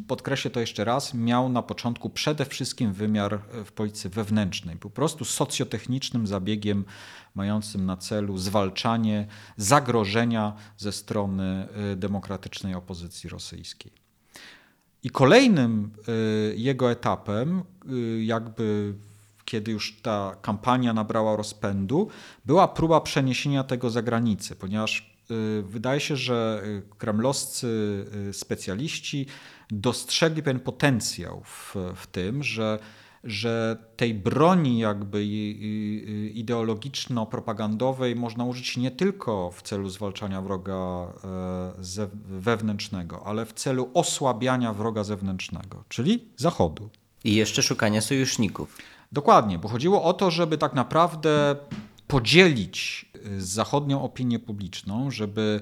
podkreślę 0.07 0.51
to 0.51 0.61
jeszcze 0.61 0.85
raz, 0.85 1.15
miał 1.15 1.49
na 1.49 1.63
początku 1.63 2.11
przede 2.11 2.45
wszystkim 2.45 2.93
wymiar 2.93 3.35
e, 3.35 3.65
w 3.65 3.73
polityce 3.73 4.09
wewnętrznej, 4.09 4.77
po 4.77 4.91
prostu 4.91 5.25
socjotechnicznym 5.25 6.27
zabiegiem 6.27 6.85
mającym 7.35 7.87
na 7.87 7.97
celu 7.97 8.39
zwalczanie 8.39 9.27
zagrożenia 9.57 10.53
ze 10.77 10.93
strony 10.93 11.69
e, 11.93 11.97
demokratycznej 11.97 12.75
opozycji 12.75 13.31
rosyjskiej. 13.31 13.93
I 15.03 15.11
kolejnym 15.11 15.91
e, 16.09 16.13
jego 16.55 16.91
etapem, 16.91 17.63
jakby 18.21 18.95
kiedy 19.45 19.73
już 19.73 20.01
ta 20.03 20.37
kampania 20.43 20.93
nabrała 20.93 21.37
rozpędu, 21.37 22.09
była 22.45 22.69
próba 22.69 23.01
przeniesienia 23.01 23.65
tego 23.65 23.91
za 23.91 24.03
granicę, 24.03 24.57
ponieważ 24.57 25.19
wydaje 25.63 26.01
się, 26.01 26.17
że 26.17 26.63
kremlowscy 26.99 28.05
specjaliści 28.33 29.27
dostrzegli 29.71 30.43
pewien 30.43 30.61
potencjał 30.61 31.43
w, 31.45 31.77
w 31.95 32.07
tym, 32.07 32.43
że, 32.43 32.79
że 33.25 33.77
tej 33.97 34.15
broni 34.15 34.79
jakby 34.79 35.25
ideologiczno-propagandowej 36.35 38.17
można 38.17 38.45
użyć 38.45 38.77
nie 38.77 38.91
tylko 38.91 39.51
w 39.51 39.63
celu 39.63 39.89
zwalczania 39.89 40.43
wroga 40.43 40.75
e, 40.75 42.09
wewnętrznego, 42.29 43.27
ale 43.27 43.47
w 43.47 43.53
celu 43.53 43.91
osłabiania 43.95 44.73
wroga 44.73 45.05
zewnętrznego, 45.05 45.85
czyli 45.89 46.25
Zachodu. 46.37 46.91
I 47.25 47.35
jeszcze 47.35 47.63
szukania 47.63 48.01
sojuszników. 48.01 48.79
Dokładnie, 49.13 49.59
bo 49.59 49.69
chodziło 49.69 50.03
o 50.05 50.13
to, 50.13 50.31
żeby 50.31 50.59
tak 50.59 50.75
naprawdę 50.75 51.57
podzielić 52.07 53.07
e, 53.15 53.41
zachodnią 53.41 54.03
opinię 54.03 54.39
publiczną, 54.39 55.11
żeby 55.11 55.61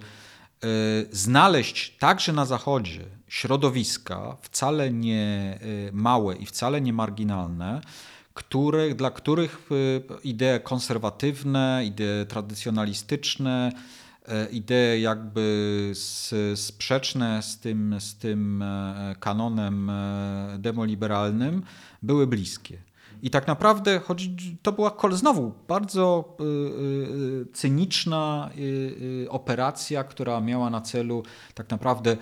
znaleźć 1.11 1.97
także 1.99 2.33
na 2.33 2.47
Zachodzie 2.47 3.05
środowiska, 3.29 4.37
wcale 4.43 4.91
nie 4.91 5.59
y, 5.63 5.91
małe 5.93 6.37
i 6.37 6.47
wcale 6.47 6.81
nie 6.81 6.93
marginalne, 6.93 7.81
które, 8.35 8.95
dla 8.95 9.11
których 9.11 9.69
y, 9.73 10.03
idee 10.25 10.61
konserwatywne, 10.63 11.83
idee 11.85 12.27
tradycjonalistyczne, 12.29 13.73
y, 14.29 14.51
idee 14.51 15.01
jakby 15.01 15.93
sprzeczne 16.55 17.43
z 17.43 17.59
tym, 17.59 17.97
z 18.01 18.17
tym 18.17 18.63
e, 18.63 19.17
kanonem 19.21 19.91
e, 19.91 20.57
demoliberalnym 20.59 21.63
były 22.03 22.27
bliskie. 22.27 22.79
I 23.23 23.31
tak 23.31 23.47
naprawdę 23.47 23.99
chodzi, 23.99 24.57
to 24.63 24.73
była 24.73 24.97
znowu 25.11 25.53
bardzo 25.69 26.37
cyniczna 27.53 28.51
operacja, 29.29 30.05
która 30.05 30.41
miała 30.41 30.71
na 30.71 30.81
celu 30.81 31.23
tak 31.55 31.71
naprawdę 31.71 32.17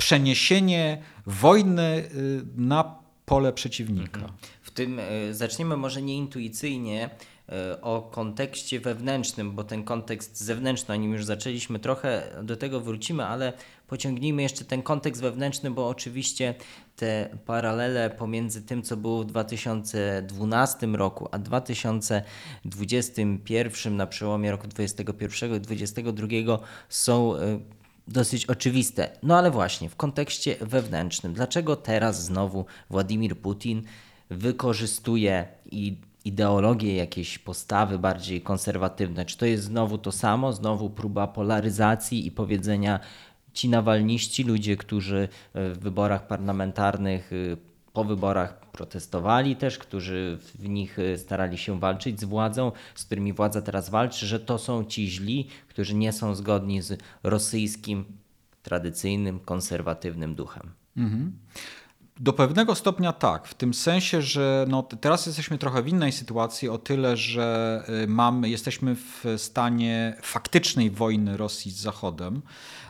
przeniesienie 0.00 1.02
wojny 1.26 2.08
y, 2.14 2.42
na 2.56 2.94
pole 3.26 3.52
przeciwnika. 3.52 4.20
Mhm. 4.20 4.38
W 4.62 4.70
tym 4.70 4.98
y, 4.98 5.34
zaczniemy 5.34 5.76
może 5.76 6.02
nieintuicyjnie 6.02 7.10
y, 7.74 7.80
o 7.80 8.02
kontekście 8.02 8.80
wewnętrznym, 8.80 9.52
bo 9.52 9.64
ten 9.64 9.84
kontekst 9.84 10.40
zewnętrzny, 10.40 10.94
o 10.94 10.96
nim 10.96 11.12
już 11.12 11.24
zaczęliśmy 11.24 11.78
trochę, 11.78 12.22
do 12.42 12.56
tego 12.56 12.80
wrócimy, 12.80 13.26
ale 13.26 13.52
pociągnijmy 13.90 14.42
jeszcze 14.42 14.64
ten 14.64 14.82
kontekst 14.82 15.22
wewnętrzny, 15.22 15.70
bo 15.70 15.88
oczywiście 15.88 16.54
te 16.96 17.28
paralele 17.46 18.10
pomiędzy 18.10 18.62
tym, 18.62 18.82
co 18.82 18.96
było 18.96 19.22
w 19.22 19.26
2012 19.26 20.86
roku, 20.86 21.28
a 21.30 21.38
2021 21.38 23.96
na 23.96 24.06
przełomie 24.06 24.50
roku 24.50 24.68
2021 24.68 25.54
i 25.54 25.60
2022 25.60 26.58
są 26.88 27.34
dosyć 28.08 28.46
oczywiste. 28.46 29.10
No 29.22 29.38
ale 29.38 29.50
właśnie, 29.50 29.88
w 29.88 29.96
kontekście 29.96 30.56
wewnętrznym, 30.60 31.32
dlaczego 31.32 31.76
teraz 31.76 32.24
znowu 32.24 32.64
Władimir 32.90 33.36
Putin 33.36 33.82
wykorzystuje 34.30 35.48
i 35.70 35.96
ideologię, 36.24 36.96
jakieś 36.96 37.38
postawy 37.38 37.98
bardziej 37.98 38.40
konserwatywne? 38.40 39.24
Czy 39.24 39.38
to 39.38 39.46
jest 39.46 39.64
znowu 39.64 39.98
to 39.98 40.12
samo, 40.12 40.52
znowu 40.52 40.90
próba 40.90 41.26
polaryzacji 41.26 42.26
i 42.26 42.30
powiedzenia 42.30 43.00
ci 43.52 43.68
nawalniści, 43.68 44.44
ludzie, 44.44 44.76
którzy 44.76 45.28
w 45.54 45.78
wyborach 45.80 46.26
parlamentarnych 46.26 47.32
y, 47.32 47.56
po 47.92 48.04
wyborach 48.04 48.70
protestowali 48.70 49.56
też, 49.56 49.78
którzy 49.78 50.38
w 50.54 50.68
nich 50.68 50.98
y, 50.98 51.18
starali 51.18 51.58
się 51.58 51.80
walczyć 51.80 52.20
z 52.20 52.24
władzą, 52.24 52.72
z 52.94 53.04
którymi 53.04 53.32
władza 53.32 53.62
teraz 53.62 53.90
walczy, 53.90 54.26
że 54.26 54.40
to 54.40 54.58
są 54.58 54.84
ci 54.84 55.10
źli, 55.10 55.48
którzy 55.68 55.94
nie 55.94 56.12
są 56.12 56.34
zgodni 56.34 56.82
z 56.82 57.02
rosyjskim, 57.22 58.04
tradycyjnym, 58.62 59.40
konserwatywnym 59.40 60.34
duchem. 60.34 60.70
Mhm. 60.96 61.32
Do 62.22 62.32
pewnego 62.32 62.74
stopnia 62.74 63.12
tak, 63.12 63.48
w 63.48 63.54
tym 63.54 63.74
sensie, 63.74 64.22
że 64.22 64.66
no, 64.68 64.82
teraz 64.82 65.26
jesteśmy 65.26 65.58
trochę 65.58 65.82
w 65.82 65.88
innej 65.88 66.12
sytuacji 66.12 66.68
o 66.68 66.78
tyle, 66.78 67.16
że 67.16 67.82
y, 68.04 68.06
mamy, 68.06 68.48
jesteśmy 68.48 68.94
w 68.96 69.24
stanie 69.36 70.16
faktycznej 70.22 70.90
wojny 70.90 71.36
Rosji 71.36 71.70
z 71.70 71.76
Zachodem. 71.76 72.42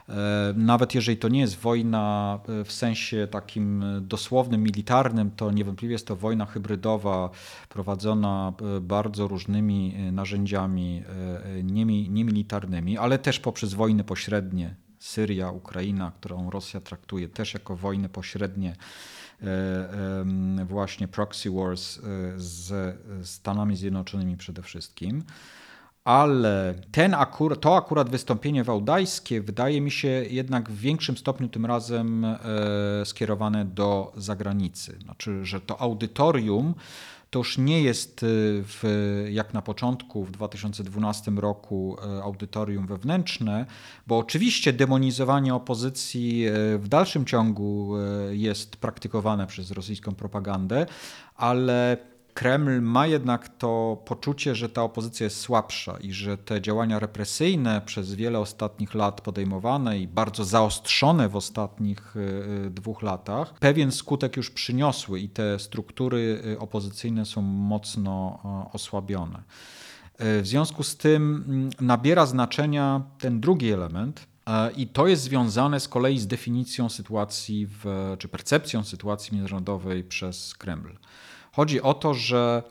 E, 0.09 0.15
nawet 0.57 0.95
jeżeli 0.95 1.19
to 1.19 1.29
nie 1.29 1.41
jest 1.41 1.59
wojna 1.59 2.39
e, 2.49 2.65
w 2.65 2.73
sensie 2.73 3.29
takim 3.31 3.85
dosłownym, 4.01 4.63
militarnym, 4.63 5.31
to 5.31 5.51
niewątpliwie 5.51 5.93
jest 5.93 6.07
to 6.07 6.17
wojna 6.17 6.47
hybrydowa 6.47 7.31
prowadzona 7.69 8.53
e, 8.77 8.81
bardzo 8.81 9.29
różnymi 9.29 9.95
narzędziami 10.13 11.03
niemilitarnymi, 12.09 12.99
ale 12.99 13.19
też 13.19 13.41
poprzez 13.41 13.75
wojny 13.75 14.05
pośrednie. 14.05 14.75
Syria, 14.99 15.51
Ukraina, 15.51 16.11
którą 16.11 16.51
Rosja 16.51 16.81
traktuje 16.81 17.29
też 17.29 17.55
jako 17.55 17.77
wojny 17.77 18.09
pośrednie 18.09 18.77
właśnie 20.65 21.09
proxy 21.09 21.51
wars 21.51 22.01
z 22.37 22.97
Stanami 23.23 23.77
Zjednoczonymi 23.77 24.37
przede 24.37 24.63
wszystkim 24.63 25.25
ale 26.05 26.75
ten 26.93 27.15
akur 27.15 27.61
to 27.61 27.77
akurat 27.77 28.11
wystąpienie 28.11 28.65
wałdajskie 28.65 29.41
wydaje 29.41 29.81
mi 29.81 29.91
się 29.91 30.09
jednak 30.09 30.71
w 30.71 30.79
większym 30.79 31.17
stopniu 31.17 31.49
tym 31.49 31.67
razem 31.67 32.25
e, 32.25 32.39
skierowane 33.05 33.65
do 33.65 34.13
zagranicy. 34.17 34.99
Znaczy, 35.03 35.45
że 35.45 35.61
to 35.61 35.81
audytorium 35.81 36.75
to 37.31 37.39
już 37.39 37.59
nie 37.59 37.83
jest 37.83 38.23
e, 38.23 38.27
w, 38.63 38.85
jak 39.31 39.55
na 39.55 39.63
początku 39.63 40.25
w 40.25 40.31
2012 40.31 41.31
roku 41.31 41.97
e, 42.19 42.23
audytorium 42.23 42.87
wewnętrzne, 42.87 43.67
bo 44.07 44.19
oczywiście 44.19 44.73
demonizowanie 44.73 45.55
opozycji 45.55 46.47
e, 46.47 46.79
w 46.79 46.89
dalszym 46.89 47.25
ciągu 47.25 47.95
jest 48.31 48.77
praktykowane 48.77 49.47
przez 49.47 49.71
rosyjską 49.71 50.15
propagandę, 50.15 50.87
ale 51.37 51.97
Kreml 52.35 52.81
ma 52.81 53.07
jednak 53.07 53.49
to 53.59 54.03
poczucie, 54.05 54.55
że 54.55 54.69
ta 54.69 54.83
opozycja 54.83 55.25
jest 55.25 55.41
słabsza 55.41 55.97
i 56.01 56.13
że 56.13 56.39
te 56.39 56.61
działania 56.61 56.99
represyjne 56.99 57.81
przez 57.87 58.15
wiele 58.15 58.39
ostatnich 58.39 58.95
lat 58.95 59.21
podejmowane 59.21 59.99
i 59.99 60.09
bardzo 60.09 60.45
zaostrzone 60.45 61.29
w 61.29 61.37
ostatnich 61.37 62.15
e, 62.17 62.67
e, 62.67 62.71
dwóch 62.71 63.03
latach 63.03 63.55
pewien 63.55 63.93
skutek 63.93 64.37
już 64.37 64.51
przyniosły 64.51 65.21
i 65.21 65.29
te 65.29 65.59
struktury 65.59 66.43
e, 66.53 66.59
opozycyjne 66.59 67.25
są 67.25 67.43
mocno 67.43 68.39
osłabione. 68.73 69.43
W 70.19 70.47
związku 70.47 70.83
z 70.83 70.97
tym 70.97 71.45
mm, 71.49 71.71
nabiera 71.81 72.27
znaczenia 72.27 73.03
ten 73.19 73.41
drugi 73.41 73.71
element, 73.71 74.27
i 74.77 74.87
to 74.87 75.07
jest 75.07 75.23
związane 75.23 75.81
z 75.81 75.89
kolei 75.89 76.19
z 76.19 76.27
definicją 76.27 76.89
sytuacji, 76.89 77.67
w, 77.67 78.15
czy 78.19 78.29
percepcją 78.29 78.85
sytuacji 78.85 79.37
międzynarodowej 79.37 80.05
przez 80.05 80.55
Kreml. 80.55 80.97
Chodzi 81.53 81.83
o 81.83 81.95
to, 81.95 82.15
że 82.15 82.63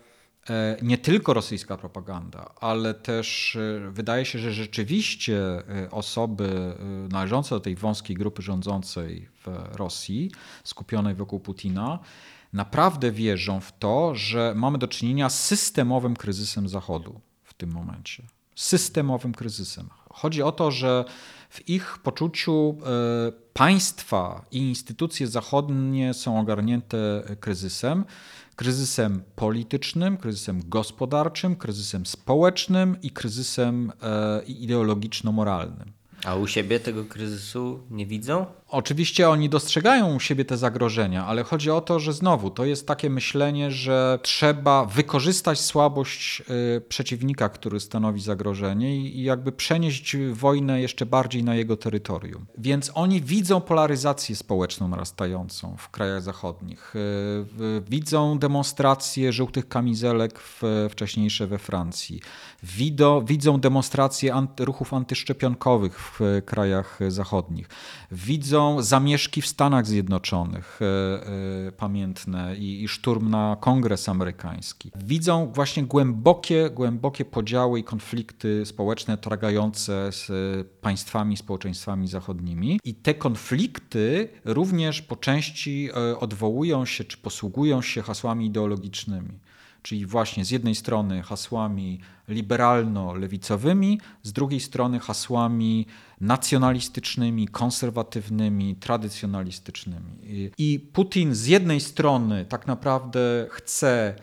e, 0.49 0.77
nie 0.81 0.97
tylko 0.97 1.33
rosyjska 1.33 1.77
propaganda, 1.77 2.51
ale 2.61 2.93
też 2.93 3.55
e, 3.55 3.91
wydaje 3.91 4.25
się, 4.25 4.39
że 4.39 4.53
rzeczywiście 4.53 5.39
osoby 5.91 6.73
należące 7.11 7.55
do 7.55 7.59
tej 7.59 7.75
wąskiej 7.75 8.15
grupy 8.15 8.41
rządzącej 8.41 9.29
w 9.45 9.47
Rosji, 9.77 10.31
skupionej 10.63 11.15
wokół 11.15 11.39
Putina, 11.39 11.99
naprawdę 12.53 13.11
wierzą 13.11 13.59
w 13.59 13.77
to, 13.79 14.15
że 14.15 14.53
mamy 14.55 14.77
do 14.77 14.87
czynienia 14.87 15.29
z 15.29 15.43
systemowym 15.43 16.15
kryzysem 16.15 16.69
Zachodu 16.69 17.21
w 17.43 17.53
tym 17.53 17.71
momencie. 17.71 18.23
Systemowym 18.55 19.33
kryzysem. 19.33 19.89
Chodzi 20.13 20.43
o 20.43 20.51
to, 20.51 20.71
że 20.71 21.05
w 21.49 21.69
ich 21.69 21.97
poczuciu 22.03 22.77
e, 22.81 23.31
państwa 23.53 24.45
i 24.51 24.57
instytucje 24.57 25.27
zachodnie 25.27 26.13
są 26.13 26.39
ogarnięte 26.39 26.97
kryzysem. 27.39 28.05
Kryzysem 28.59 29.23
politycznym, 29.35 30.17
kryzysem 30.17 30.61
gospodarczym, 30.69 31.55
kryzysem 31.55 32.05
społecznym 32.05 32.97
i 33.01 33.11
kryzysem 33.11 33.91
e, 34.01 34.41
ideologiczno-moralnym. 34.45 35.91
A 36.25 36.35
u 36.35 36.47
siebie 36.47 36.79
tego 36.79 37.05
kryzysu 37.05 37.79
nie 37.91 38.05
widzą? 38.05 38.45
Oczywiście 38.67 39.29
oni 39.29 39.49
dostrzegają 39.49 40.15
u 40.15 40.19
siebie 40.19 40.45
te 40.45 40.57
zagrożenia, 40.57 41.25
ale 41.25 41.43
chodzi 41.43 41.71
o 41.71 41.81
to, 41.81 41.99
że 41.99 42.13
znowu 42.13 42.49
to 42.49 42.65
jest 42.65 42.87
takie 42.87 43.09
myślenie, 43.09 43.71
że 43.71 44.19
trzeba 44.21 44.85
wykorzystać 44.85 45.59
słabość 45.59 46.41
y, 46.77 46.81
przeciwnika, 46.81 47.49
który 47.49 47.79
stanowi 47.79 48.21
zagrożenie 48.21 48.97
i 48.97 49.23
jakby 49.23 49.51
przenieść 49.51 50.17
wojnę 50.33 50.81
jeszcze 50.81 51.05
bardziej 51.05 51.43
na 51.43 51.55
jego 51.55 51.77
terytorium. 51.77 52.45
Więc 52.57 52.91
oni 52.93 53.21
widzą 53.21 53.61
polaryzację 53.61 54.35
społeczną 54.35 54.87
narastającą 54.87 55.75
w 55.77 55.89
krajach 55.89 56.21
zachodnich. 56.21 56.95
Y, 56.95 57.81
widzą 57.89 58.39
demonstracje 58.39 59.33
żółtych 59.33 59.67
kamizelek 59.67 60.39
wcześniejsze 60.89 61.47
we 61.47 61.57
Francji. 61.57 62.21
Widzą, 62.63 63.25
widzą 63.25 63.59
demonstracje 63.59 64.47
ruchów 64.59 64.93
antyszczepionkowych 64.93 66.08
w 66.13 66.41
krajach 66.45 66.99
zachodnich. 67.07 67.67
Widzą 68.11 68.81
zamieszki 68.81 69.41
w 69.41 69.47
Stanach 69.47 69.87
Zjednoczonych, 69.87 70.79
e, 70.81 71.67
e, 71.67 71.71
pamiętne, 71.71 72.55
i, 72.57 72.83
i 72.83 72.87
szturm 72.87 73.29
na 73.29 73.57
kongres 73.59 74.09
amerykański. 74.09 74.91
Widzą 74.95 75.51
właśnie 75.53 75.83
głębokie, 75.83 76.69
głębokie 76.69 77.25
podziały 77.25 77.79
i 77.79 77.83
konflikty 77.83 78.65
społeczne 78.65 79.17
tragające 79.17 80.11
z 80.11 80.27
państwami, 80.81 81.37
społeczeństwami 81.37 82.07
zachodnimi. 82.07 82.79
I 82.83 82.95
te 82.95 83.13
konflikty 83.13 84.29
również 84.45 85.01
po 85.01 85.15
części 85.15 85.89
e, 85.89 86.19
odwołują 86.19 86.85
się 86.85 87.03
czy 87.03 87.17
posługują 87.17 87.81
się 87.81 88.01
hasłami 88.01 88.45
ideologicznymi 88.45 89.39
czyli 89.81 90.05
właśnie 90.05 90.45
z 90.45 90.51
jednej 90.51 90.75
strony 90.75 91.23
hasłami 91.23 91.99
liberalno-lewicowymi, 92.27 93.97
z 94.23 94.33
drugiej 94.33 94.59
strony 94.59 94.99
hasłami 94.99 95.85
nacjonalistycznymi, 96.21 97.47
konserwatywnymi, 97.47 98.75
tradycjonalistycznymi. 98.75 100.17
I 100.57 100.79
Putin 100.93 101.35
z 101.35 101.45
jednej 101.45 101.79
strony 101.79 102.45
tak 102.45 102.67
naprawdę 102.67 103.47
chce 103.51 104.15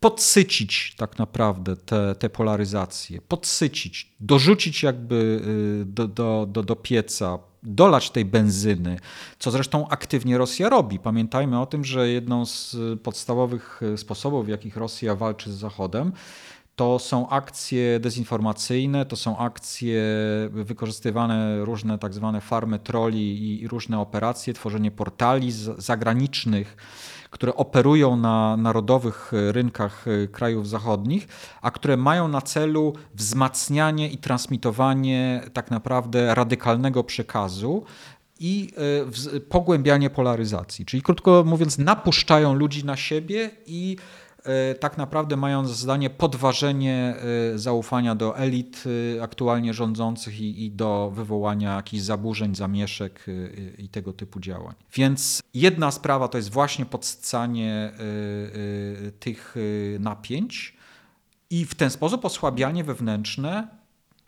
podsycić 0.00 0.94
tak 0.96 1.18
naprawdę 1.18 1.76
te, 1.76 2.14
te 2.14 2.30
polaryzacje, 2.30 3.20
podsycić, 3.20 4.12
dorzucić 4.20 4.82
jakby 4.82 5.40
y, 5.82 5.84
do, 5.84 6.08
do, 6.08 6.46
do, 6.50 6.62
do 6.62 6.76
pieca, 6.76 7.38
dolać 7.62 8.10
tej 8.10 8.24
benzyny, 8.24 8.98
co 9.38 9.50
zresztą 9.50 9.88
aktywnie 9.88 10.38
Rosja 10.38 10.68
robi. 10.68 10.98
Pamiętajmy 10.98 11.60
o 11.60 11.66
tym, 11.66 11.84
że 11.84 12.08
jedną 12.08 12.46
z 12.46 12.76
podstawowych 13.02 13.80
sposobów, 13.96 14.46
w 14.46 14.48
jakich 14.48 14.76
Rosja 14.76 15.14
walczy 15.16 15.52
z 15.52 15.56
Zachodem, 15.56 16.12
to 16.76 16.98
są 16.98 17.28
akcje 17.28 18.00
dezinformacyjne, 18.00 19.06
to 19.06 19.16
są 19.16 19.38
akcje 19.38 20.02
wykorzystywane 20.50 21.64
różne 21.64 21.98
tak 21.98 22.14
zwane 22.14 22.40
farmy 22.40 22.78
troli 22.78 23.60
i 23.62 23.68
różne 23.68 24.00
operacje, 24.00 24.54
tworzenie 24.54 24.90
portali 24.90 25.52
zagranicznych, 25.78 26.76
które 27.32 27.54
operują 27.54 28.16
na 28.16 28.56
narodowych 28.56 29.32
rynkach 29.50 30.04
krajów 30.32 30.68
zachodnich, 30.68 31.28
a 31.62 31.70
które 31.70 31.96
mają 31.96 32.28
na 32.28 32.40
celu 32.40 32.92
wzmacnianie 33.14 34.08
i 34.08 34.18
transmitowanie 34.18 35.42
tak 35.52 35.70
naprawdę 35.70 36.34
radykalnego 36.34 37.04
przekazu, 37.04 37.84
i 38.40 38.72
e, 39.36 39.40
pogłębianie 39.40 40.10
polaryzacji. 40.10 40.84
Czyli 40.84 41.02
krótko 41.02 41.44
mówiąc, 41.46 41.78
napuszczają 41.78 42.54
ludzi 42.54 42.84
na 42.84 42.96
siebie 42.96 43.50
i 43.66 43.96
E, 43.96 44.21
tak 44.80 44.98
naprawdę 44.98 45.36
mają 45.36 45.66
za 45.66 45.74
zadanie 45.74 46.10
podważenie 46.10 47.14
e, 47.54 47.58
zaufania 47.58 48.14
do 48.14 48.38
elit 48.38 48.84
e, 49.16 49.22
aktualnie 49.22 49.74
rządzących 49.74 50.40
i, 50.40 50.64
i 50.64 50.70
do 50.70 51.12
wywołania 51.14 51.74
jakichś 51.74 52.02
zaburzeń, 52.02 52.54
zamieszek 52.54 53.26
i 53.78 53.88
tego 53.88 54.12
typu 54.12 54.40
działań. 54.40 54.74
Więc 54.94 55.42
jedna 55.54 55.90
sprawa 55.90 56.28
to 56.28 56.38
jest 56.38 56.50
właśnie 56.50 56.86
podsycanie 56.86 57.92
tych 59.20 59.54
napięć 59.98 60.76
i 61.50 61.64
w 61.64 61.74
ten 61.74 61.90
sposób 61.90 62.24
osłabianie 62.24 62.84
wewnętrzne, 62.84 63.68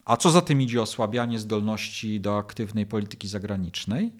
a 0.04 0.16
co 0.16 0.30
za 0.30 0.40
tym 0.40 0.62
idzie 0.62 0.82
osłabianie 0.82 1.38
zdolności 1.38 2.20
do 2.20 2.38
aktywnej 2.38 2.86
polityki 2.86 3.28
zagranicznej 3.28 4.12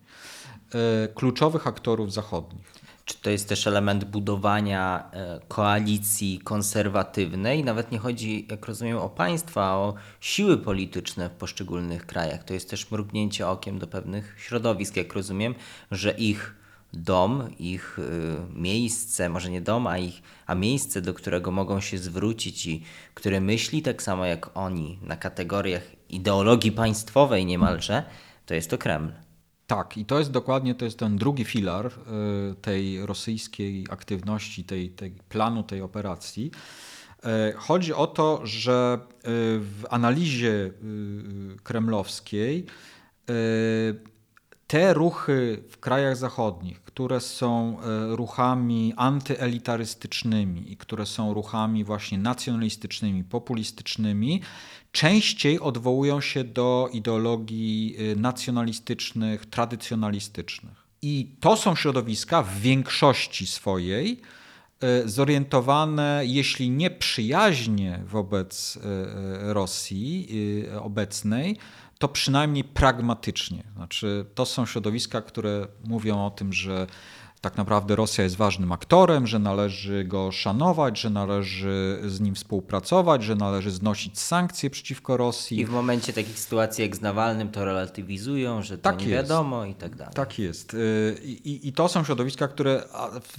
kluczowych 1.14 1.66
aktorów 1.66 2.12
zachodnich. 2.12 2.83
Czy 3.04 3.18
to 3.18 3.30
jest 3.30 3.48
też 3.48 3.66
element 3.66 4.04
budowania 4.04 5.10
e, 5.12 5.40
koalicji 5.48 6.38
konserwatywnej? 6.38 7.64
Nawet 7.64 7.92
nie 7.92 7.98
chodzi, 7.98 8.46
jak 8.50 8.66
rozumiem, 8.66 8.98
o 8.98 9.08
państwa, 9.08 9.76
o 9.76 9.94
siły 10.20 10.58
polityczne 10.58 11.28
w 11.28 11.32
poszczególnych 11.32 12.06
krajach. 12.06 12.44
To 12.44 12.54
jest 12.54 12.70
też 12.70 12.90
mrugnięcie 12.90 13.48
okiem 13.48 13.78
do 13.78 13.86
pewnych 13.86 14.34
środowisk, 14.38 14.96
jak 14.96 15.12
rozumiem, 15.12 15.54
że 15.90 16.10
ich 16.10 16.54
dom, 16.92 17.48
ich 17.58 17.98
y, 17.98 18.02
miejsce, 18.54 19.28
może 19.28 19.50
nie 19.50 19.60
dom, 19.60 19.86
a, 19.86 19.98
ich, 19.98 20.22
a 20.46 20.54
miejsce, 20.54 21.00
do 21.00 21.14
którego 21.14 21.50
mogą 21.50 21.80
się 21.80 21.98
zwrócić 21.98 22.66
i 22.66 22.82
które 23.14 23.40
myśli 23.40 23.82
tak 23.82 24.02
samo 24.02 24.24
jak 24.24 24.56
oni 24.56 24.98
na 25.02 25.16
kategoriach 25.16 25.82
ideologii 26.10 26.72
państwowej 26.72 27.46
niemalże, 27.46 28.02
to 28.46 28.54
jest 28.54 28.70
to 28.70 28.78
Kreml. 28.78 29.23
Tak, 29.66 29.96
i 29.96 30.04
to 30.04 30.18
jest 30.18 30.30
dokładnie 30.30 30.74
to 30.74 30.84
jest 30.84 30.98
ten 30.98 31.16
drugi 31.16 31.44
filar 31.44 31.86
y, 31.86 31.90
tej 32.54 33.06
rosyjskiej 33.06 33.86
aktywności, 33.90 34.64
tej, 34.64 34.90
tej 34.90 35.10
planu 35.10 35.62
tej 35.62 35.82
operacji. 35.82 36.50
Y, 37.50 37.52
chodzi 37.56 37.94
o 37.94 38.06
to, 38.06 38.40
że 38.46 38.98
y, 39.00 39.20
w 39.60 39.84
analizie 39.90 40.70
kremlowskiej 41.62 42.66
te 44.66 44.94
ruchy 44.94 45.62
w 45.70 45.78
krajach 45.78 46.16
zachodnich, 46.16 46.82
które 46.82 47.20
są 47.20 47.76
ruchami 48.08 48.92
antyelitarystycznymi 48.96 50.72
i 50.72 50.76
które 50.76 51.06
są 51.06 51.34
ruchami 51.34 51.84
właśnie 51.84 52.18
nacjonalistycznymi, 52.18 53.24
populistycznymi, 53.24 54.42
częściej 54.94 55.60
odwołują 55.60 56.20
się 56.20 56.44
do 56.44 56.88
ideologii 56.92 57.96
y, 58.12 58.16
nacjonalistycznych, 58.16 59.46
tradycjonalistycznych. 59.46 60.84
I 61.02 61.36
to 61.40 61.56
są 61.56 61.74
środowiska 61.74 62.42
w 62.42 62.58
większości 62.60 63.46
swojej 63.46 64.20
y, 65.04 65.08
zorientowane, 65.08 66.22
jeśli 66.24 66.70
nie 66.70 66.90
przyjaźnie 66.90 68.02
wobec 68.06 68.76
y, 68.76 68.80
Rosji 69.52 70.28
obecnej, 70.80 71.56
to 71.98 72.08
przynajmniej 72.08 72.64
pragmatycznie. 72.64 73.64
Znaczy, 73.76 74.26
to 74.34 74.46
są 74.46 74.66
środowiska, 74.66 75.22
które 75.22 75.66
mówią 75.84 76.26
o 76.26 76.30
tym, 76.30 76.52
że 76.52 76.86
tak 77.44 77.56
naprawdę 77.56 77.96
Rosja 77.96 78.24
jest 78.24 78.36
ważnym 78.36 78.72
aktorem, 78.72 79.26
że 79.26 79.38
należy 79.38 80.04
go 80.04 80.32
szanować, 80.32 81.00
że 81.00 81.10
należy 81.10 82.00
z 82.06 82.20
nim 82.20 82.34
współpracować, 82.34 83.22
że 83.22 83.34
należy 83.34 83.70
znosić 83.70 84.18
sankcje 84.18 84.70
przeciwko 84.70 85.16
Rosji. 85.16 85.60
I 85.60 85.66
w 85.66 85.70
momencie 85.70 86.12
takich 86.12 86.38
sytuacji 86.38 86.82
jak 86.82 86.96
z 86.96 87.00
Nawalnym 87.00 87.48
to 87.48 87.64
relatywizują, 87.64 88.62
że 88.62 88.78
to 88.78 88.82
tak 88.82 88.98
nie 89.00 89.08
jest. 89.08 89.28
wiadomo 89.28 89.64
i 89.64 89.74
tak 89.74 89.96
dalej. 89.96 90.14
Tak 90.14 90.38
jest. 90.38 90.74
Y, 90.74 91.20
I, 91.24 91.68
I, 91.68 91.72
to 91.72 91.88
są 91.88 92.04
środowiska, 92.04 92.48
które 92.48 92.82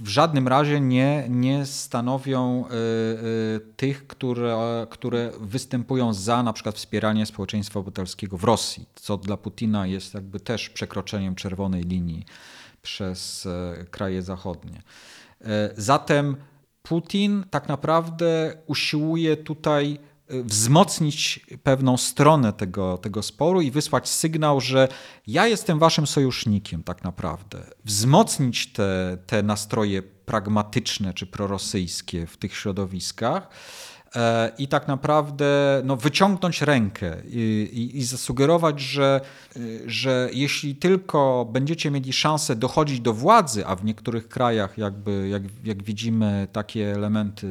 w 0.00 0.08
żadnym 0.08 0.48
razie 0.48 0.80
nie, 0.80 1.26
nie 1.28 1.66
stanowią 1.66 2.64
y, 2.64 2.72
y, 2.72 3.60
tych, 3.76 4.06
które, 4.06 4.86
które 4.90 5.32
występują 5.40 6.12
za 6.12 6.42
na 6.42 6.52
przykład 6.52 6.74
wspieranie 6.74 7.26
społeczeństwa 7.26 7.80
obywatelskiego 7.80 8.36
w 8.36 8.44
Rosji, 8.44 8.86
co 8.94 9.16
dla 9.16 9.36
Putina 9.36 9.86
jest 9.86 10.14
jakby 10.14 10.40
też 10.40 10.70
przekroczeniem 10.70 11.34
czerwonej 11.34 11.82
linii 11.82 12.24
przez 12.86 13.46
e, 13.46 13.84
kraje 13.90 14.22
zachodnie. 14.22 14.82
E, 15.40 15.70
zatem 15.76 16.36
Putin 16.82 17.44
tak 17.50 17.68
naprawdę 17.68 18.56
usiłuje 18.66 19.36
tutaj 19.36 19.98
wzmocnić 20.28 21.46
pewną 21.62 21.96
stronę 21.96 22.52
tego, 22.52 22.98
tego 22.98 23.22
sporu 23.22 23.60
i 23.60 23.70
wysłać 23.70 24.08
sygnał, 24.08 24.60
że 24.60 24.88
ja 25.26 25.46
jestem 25.46 25.78
waszym 25.78 26.06
sojusznikiem 26.06 26.82
tak 26.82 27.04
naprawdę. 27.04 27.66
Wzmocnić 27.84 28.72
te, 28.72 29.18
te 29.26 29.42
nastroje 29.42 30.02
pragmatyczne 30.02 31.14
czy 31.14 31.26
prorosyjskie 31.26 32.26
w 32.26 32.36
tych 32.36 32.56
środowiskach 32.56 33.42
e, 33.42 33.50
i 34.58 34.68
tak 34.68 34.88
naprawdę 34.88 35.80
no, 35.84 35.96
wyciągnąć 35.96 36.62
rękę 36.62 37.16
i, 37.24 37.70
i, 37.72 37.98
i, 37.98 38.04
zasugerować, 38.04 38.80
że, 38.80 39.20
że 39.86 40.28
jeśli 40.32 40.76
tylko 40.76 41.48
będziecie 41.52 41.90
mieli 41.90 42.12
szansę 42.12 42.56
dochodzić 42.56 43.00
do 43.00 43.12
władzy, 43.12 43.66
a 43.66 43.76
w 43.76 43.84
niektórych 43.84 44.28
krajach 44.28 44.78
jakby, 44.78 45.28
jak, 45.28 45.42
jak 45.64 45.82
widzimy 45.82 46.48
takie 46.52 46.94
elementy 46.94 47.46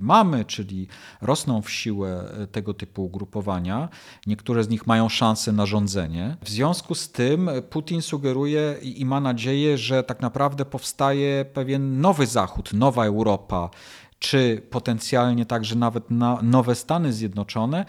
mamy, 0.00 0.44
czyli 0.44 0.88
rosną 1.20 1.62
w 1.62 1.70
siłę 1.70 2.24
tego 2.52 2.74
typu 2.74 3.04
ugrupowania, 3.04 3.88
niektóre 4.26 4.64
z 4.64 4.68
nich 4.68 4.86
mają 4.86 5.08
szansę 5.08 5.52
na 5.52 5.66
rządzenie. 5.66 6.36
W 6.42 6.48
związku 6.48 6.94
z 6.94 7.10
tym 7.10 7.50
Putin 7.70 8.02
sugeruje 8.02 8.76
i, 8.82 9.00
i 9.00 9.04
ma 9.04 9.20
nadzieję, 9.20 9.78
że 9.78 10.02
tak 10.02 10.20
naprawdę 10.20 10.64
powstaje 10.64 11.44
pewien 11.44 12.00
nowy 12.00 12.26
Zachód, 12.26 12.72
nowa 12.72 13.04
Europa, 13.04 13.70
czy 14.24 14.62
potencjalnie 14.70 15.46
także 15.46 15.76
nawet 15.76 16.10
na 16.10 16.38
nowe 16.42 16.74
Stany 16.74 17.12
Zjednoczone, 17.12 17.84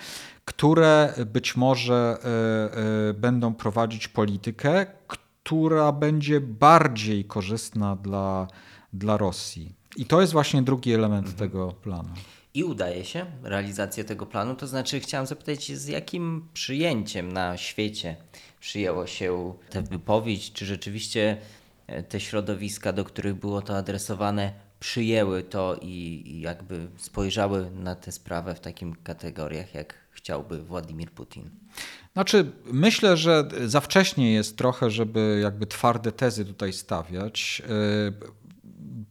które 0.46 1.14
być 1.26 1.56
może 1.56 2.18
y, 2.18 3.10
y, 3.10 3.14
będą 3.14 3.54
prowadzić 3.54 4.08
politykę, 4.08 4.86
która 5.08 5.92
będzie 5.92 6.42
bardziej 6.42 7.26
korzystna 7.26 7.96
dla, 7.96 8.48
dla 8.94 9.18
Rosji. 9.18 9.76
I 9.98 10.06
to 10.06 10.22
jest 10.22 10.34
właśnie 10.34 10.62
drugi 10.62 10.94
element 10.94 11.28
mhm. 11.28 11.50
tego 11.50 11.72
planu. 11.72 12.10
I 12.54 12.64
udaje 12.64 13.06
się 13.06 13.26
realizację 13.44 14.04
tego 14.04 14.26
planu. 14.26 14.56
To 14.56 14.68
znaczy, 14.68 15.00
chciałem 15.00 15.28
zapytać, 15.28 15.72
z 15.72 15.88
jakim 15.88 16.48
przyjęciem 16.54 17.32
na 17.32 17.58
świecie 17.58 18.16
przyjęło 18.60 19.08
się 19.08 19.54
tę 19.70 19.82
wypowiedź? 19.82 20.54
Czy 20.54 20.66
rzeczywiście 20.66 21.38
e, 21.88 22.04
te 22.04 22.20
środowiska, 22.20 22.94
do 22.94 23.04
których 23.04 23.36
było 23.36 23.62
to 23.62 23.78
adresowane, 23.78 24.65
przyjęły 24.80 25.44
to 25.44 25.80
i, 25.82 26.24
i 26.26 26.42
jakby 26.42 26.88
spojrzały 26.98 27.72
na 27.72 27.96
tę 27.96 28.12
sprawę 28.12 28.56
w 28.56 28.60
takich 28.60 29.04
kategoriach, 29.04 29.74
jak 29.74 29.94
chciałby 30.12 30.64
Władimir 30.64 31.12
Putin? 31.12 31.50
Znaczy, 32.14 32.52
myślę, 32.66 33.18
że 33.18 33.50
za 33.66 33.82
wcześnie 33.82 34.34
jest 34.34 34.58
trochę, 34.58 34.90
żeby 34.90 35.40
jakby 35.44 35.68
twarde 35.68 36.12
tezy 36.12 36.46
tutaj 36.46 36.74
stawiać. 36.74 37.62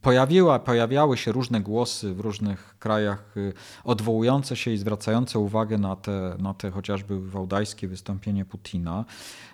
Pojawiła, 0.02 0.58
pojawiały 0.58 1.16
się 1.16 1.32
różne 1.32 1.60
głosy 1.60 2.14
w 2.14 2.20
różnych 2.20 2.78
krajach 2.78 3.36
y, 3.36 3.52
odwołujące 3.84 4.56
się 4.56 4.70
i 4.70 4.78
zwracające 4.78 5.38
uwagę 5.38 5.78
na 5.78 5.96
te, 5.96 6.36
na 6.38 6.54
te 6.54 6.70
chociażby 6.70 7.30
wałdajskie 7.30 7.88
wystąpienie 7.88 8.44
Putina, 8.44 9.04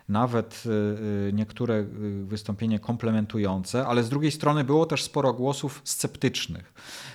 nawet 0.08 0.62
y, 0.66 0.70
y, 1.28 1.32
niektóre 1.32 1.84
wystąpienie 2.24 2.78
komplementujące, 2.78 3.86
ale 3.86 4.02
z 4.02 4.08
drugiej 4.08 4.30
strony 4.30 4.64
było 4.64 4.86
też 4.86 5.02
sporo 5.02 5.32
głosów 5.32 5.80
sceptycznych, 5.84 6.72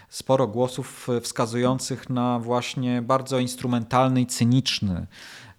sporo 0.10 0.48
głosów 0.48 1.08
wskazujących 1.22 2.10
na 2.10 2.40
właśnie 2.40 3.02
bardzo 3.02 3.40
instrumentalny 3.40 4.22
i 4.22 4.26
cyniczny 4.26 5.08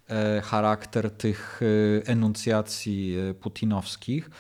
e, 0.09 0.41
charakter 0.41 1.11
tych 1.11 1.61
enuncjacji 2.07 3.17
putinowskich 3.41 4.31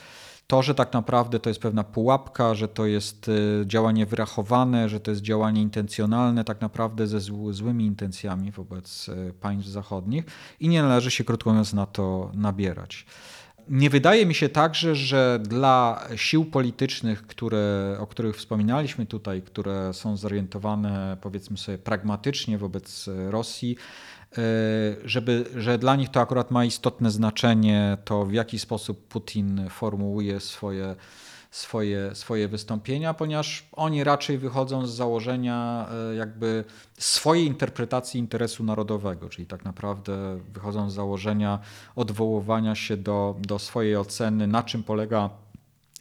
to, 0.47 0.63
że 0.63 0.75
tak 0.75 0.93
naprawdę 0.93 1.41
to 1.41 1.51
jest 1.51 1.61
pewna 1.61 1.85
pułapka, 1.85 2.55
że 2.55 2.69
to 2.69 2.87
jest 2.87 3.29
e, 3.29 3.67
działanie 3.67 4.07
wyrachowane, 4.07 4.89
że 4.89 5.01
to 5.01 5.11
jest 5.11 5.23
działanie 5.23 5.63
intencjonalne, 5.63 6.45
tak 6.45 6.61
naprawdę 6.61 7.07
ze 7.07 7.21
złymi 7.51 7.87
intencjami 7.87 8.51
wobec 8.51 9.09
e, 9.09 9.33
państw 9.33 9.69
zachodnich 9.69 10.25
i 10.61 10.69
nie 10.69 10.83
należy 10.83 11.11
się, 11.11 11.25
krótko 11.25 11.51
mówiąc, 11.51 11.73
na 11.73 11.87
to 11.87 12.31
nabierać. 12.35 13.07
Nie 13.69 13.91
wydaje 13.91 14.27
mi 14.27 14.35
się 14.35 14.49
także, 14.49 14.95
że 14.95 15.41
dla 15.43 16.07
sił 16.17 16.45
politycznych, 16.45 17.27
które, 17.27 17.97
o 18.01 18.07
których 18.07 18.37
wspominaliśmy 18.37 19.07
tutaj, 19.07 19.43
które 19.43 19.93
są 19.93 20.17
zorientowane 20.17 21.17
powiedzmy 21.21 21.57
sobie 21.59 21.79
pragmatycznie 21.79 22.59
wobec 22.59 23.11
Rosji, 23.31 23.77
E, 23.77 24.16
żeby, 25.05 25.45
że 25.57 25.79
dla 25.79 25.97
nich 25.97 26.09
to 26.09 26.21
akurat 26.21 26.51
ma 26.51 26.65
istotne 26.65 27.11
znaczenie, 27.11 27.99
to 28.05 28.25
w 28.25 28.33
jaki 28.33 28.59
sposób 28.59 29.09
Putin 29.09 29.69
formułuje 29.71 30.41
swoje, 30.41 30.97
swoje, 31.51 32.15
swoje 32.15 32.49
wystąpienia, 32.49 33.15
ponieważ 33.15 33.65
oni 33.73 34.05
raczej 34.05 34.39
wychodzą 34.39 34.87
z 34.87 34.91
założenia 34.91 35.89
e, 36.13 36.15
jakby 36.15 36.65
swojej 36.99 37.47
interpretacji 37.47 38.21
interesu 38.21 38.65
narodowego, 38.65 39.29
czyli 39.29 39.47
tak 39.47 39.65
naprawdę 39.65 40.39
wychodzą 40.55 40.91
z 40.91 40.95
założenia 40.95 41.59
odwoływania 41.97 42.75
się 42.75 42.97
do, 42.97 43.37
do 43.41 43.59
swojej 43.59 43.97
oceny, 43.97 44.47
na 44.47 44.63
czym 44.63 44.83
polega 44.83 45.31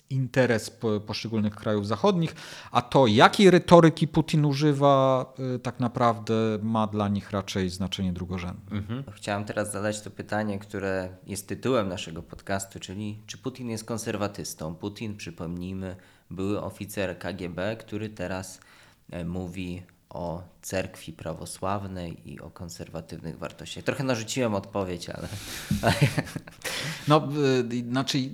interes 0.10 0.78
poszczególnych 1.08 1.56
krajów 1.56 1.88
zachodnich, 1.88 2.36
a 2.72 2.82
to 2.82 3.08
jakiej 3.08 3.52
retoryki 3.52 4.08
Putin 4.08 4.46
używa, 4.46 5.26
y, 5.56 5.60
tak 5.60 5.80
naprawdę 5.80 6.34
ma 6.62 6.88
dla 6.88 7.08
nich 7.08 7.32
raczej 7.32 7.70
znaczenie 7.70 8.14
drugorzędne. 8.14 8.78
Mhm. 8.78 9.04
Chciałem 9.12 9.46
teraz 9.46 9.72
zadać 9.72 10.02
to 10.02 10.12
pytanie, 10.12 10.60
które 10.60 11.10
jest 11.28 11.48
tytułem 11.48 11.90
naszego 11.90 12.24
podcastu, 12.24 12.80
czyli 12.80 13.20
czy 13.28 13.38
Putin 13.38 13.70
jest 13.70 13.86
konserwatystą? 13.86 14.76
Putin, 14.76 15.18
przypomnijmy, 15.18 15.96
były 16.30 16.62
oficer 16.62 17.20
KGB, 17.20 17.76
który 17.80 18.10
teraz 18.10 18.60
e, 19.12 19.26
mówi 19.26 19.84
o 20.10 20.44
cerkwi 20.62 21.14
prawosławnej 21.14 22.32
i 22.32 22.40
o 22.40 22.50
konserwatywnych 22.50 23.38
wartościach. 23.38 23.84
Trochę 23.84 24.04
narzuciłem 24.04 24.56
odpowiedź, 24.56 25.10
ale. 25.10 25.28
No, 27.08 27.28
y, 27.72 27.90
znaczy 27.90 28.30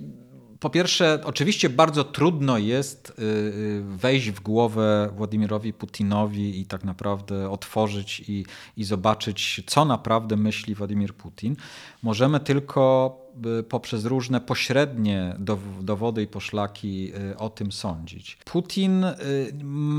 po 0.62 0.70
pierwsze, 0.70 1.20
oczywiście 1.24 1.70
bardzo 1.70 2.04
trudno 2.04 2.58
jest 2.58 3.10
y, 3.10 3.22
y, 3.22 3.82
wejść 3.84 4.30
w 4.30 4.40
głowę 4.40 5.10
Władimirowi 5.16 5.72
Putinowi 5.72 6.60
i 6.60 6.66
tak 6.66 6.84
naprawdę 6.84 7.50
otworzyć 7.50 8.22
i, 8.28 8.44
i 8.76 8.84
zobaczyć, 8.84 9.62
co 9.66 9.84
naprawdę 9.84 10.36
myśli 10.36 10.74
Władimir 10.74 11.14
Putin. 11.14 11.56
Możemy 12.02 12.40
tylko 12.40 13.16
y, 13.60 13.62
poprzez 13.62 14.04
różne 14.04 14.40
pośrednie 14.40 15.36
dowody 15.80 16.22
i 16.22 16.26
poszlaki 16.26 17.12
o 17.38 17.50
tym 17.50 17.72
sądzić. 17.72 18.38
Putin 18.44 19.04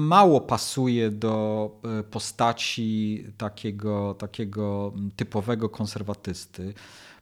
mało 0.08 0.42
pasuje 0.42 1.12
do 1.12 1.72
postaci 2.12 3.24
takiego, 3.38 4.14
takiego 4.14 4.94
typowego 5.16 5.70
konserwatysty. 5.70 6.74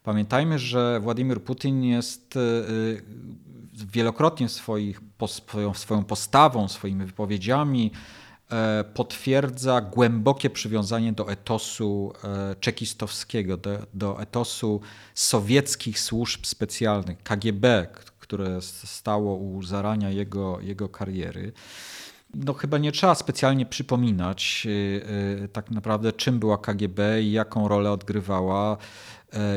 Pamiętajmy, 0.02 0.58
że 0.58 1.00
Władimir 1.00 1.42
Putin 1.42 1.82
jest 1.82 2.36
y, 2.36 2.40
y, 2.40 3.02
wielokrotnie 3.74 4.48
swoich, 4.48 5.00
swoją, 5.74 6.04
postawą, 6.04 6.68
swoimi 6.68 7.06
wypowiedziami 7.06 7.90
e, 8.50 8.84
potwierdza 8.94 9.80
głębokie 9.80 10.50
przywiązanie 10.50 11.12
do 11.12 11.30
etosu 11.30 12.12
e, 12.24 12.54
czekistowskiego, 12.60 13.56
do, 13.56 13.78
do 13.94 14.20
etosu 14.20 14.80
sowieckich 15.14 16.00
służb 16.00 16.46
specjalnych, 16.46 17.22
KGB, 17.22 17.86
które 18.18 18.62
stało 18.62 19.36
u 19.36 19.62
zarania 19.62 20.10
jego, 20.10 20.60
jego 20.60 20.88
kariery. 20.88 21.52
No, 22.34 22.52
chyba 22.52 22.78
nie 22.78 22.92
trzeba 22.92 23.14
specjalnie 23.14 23.66
przypominać 23.66 24.62
y, 25.44 25.48
tak 25.52 25.70
naprawdę, 25.70 26.12
czym 26.12 26.38
była 26.38 26.58
KGB 26.58 27.22
i 27.22 27.32
jaką 27.32 27.68
rolę 27.68 27.92
odgrywała 27.92 28.76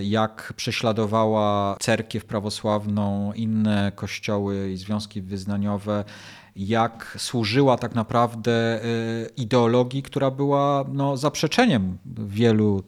jak 0.01 0.53
prześladowała 0.55 1.77
cerkiew 1.79 2.25
prawosławną, 2.25 3.33
inne 3.33 3.91
kościoły 3.95 4.71
i 4.71 4.77
związki 4.77 5.21
wyznaniowe, 5.21 6.03
jak 6.55 7.15
służyła 7.19 7.77
tak 7.77 7.95
naprawdę 7.95 8.51
e, 8.51 8.85
ideologii, 9.37 10.03
która 10.03 10.31
była 10.31 10.85
no, 10.93 11.17
zaprzeczeniem 11.17 11.97
wielu 12.05 12.83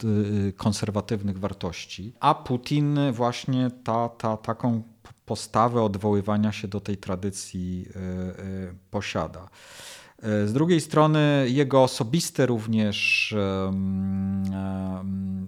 e, 0.47 0.51
konserwatywnych 0.51 1.39
wartości. 1.39 2.13
A 2.19 2.35
Putin 2.35 2.99
właśnie 3.11 3.71
ta, 3.83 4.09
ta, 4.09 4.37
taką 4.37 4.81
postawę 5.25 5.83
odwoływania 5.83 6.51
się 6.51 6.67
do 6.67 6.79
tej 6.79 6.97
tradycji 6.97 7.85
posiada. 8.91 9.49
Z 10.23 10.53
drugiej 10.53 10.81
strony 10.81 11.45
jego 11.49 11.83
osobiste 11.83 12.45
również 12.45 13.35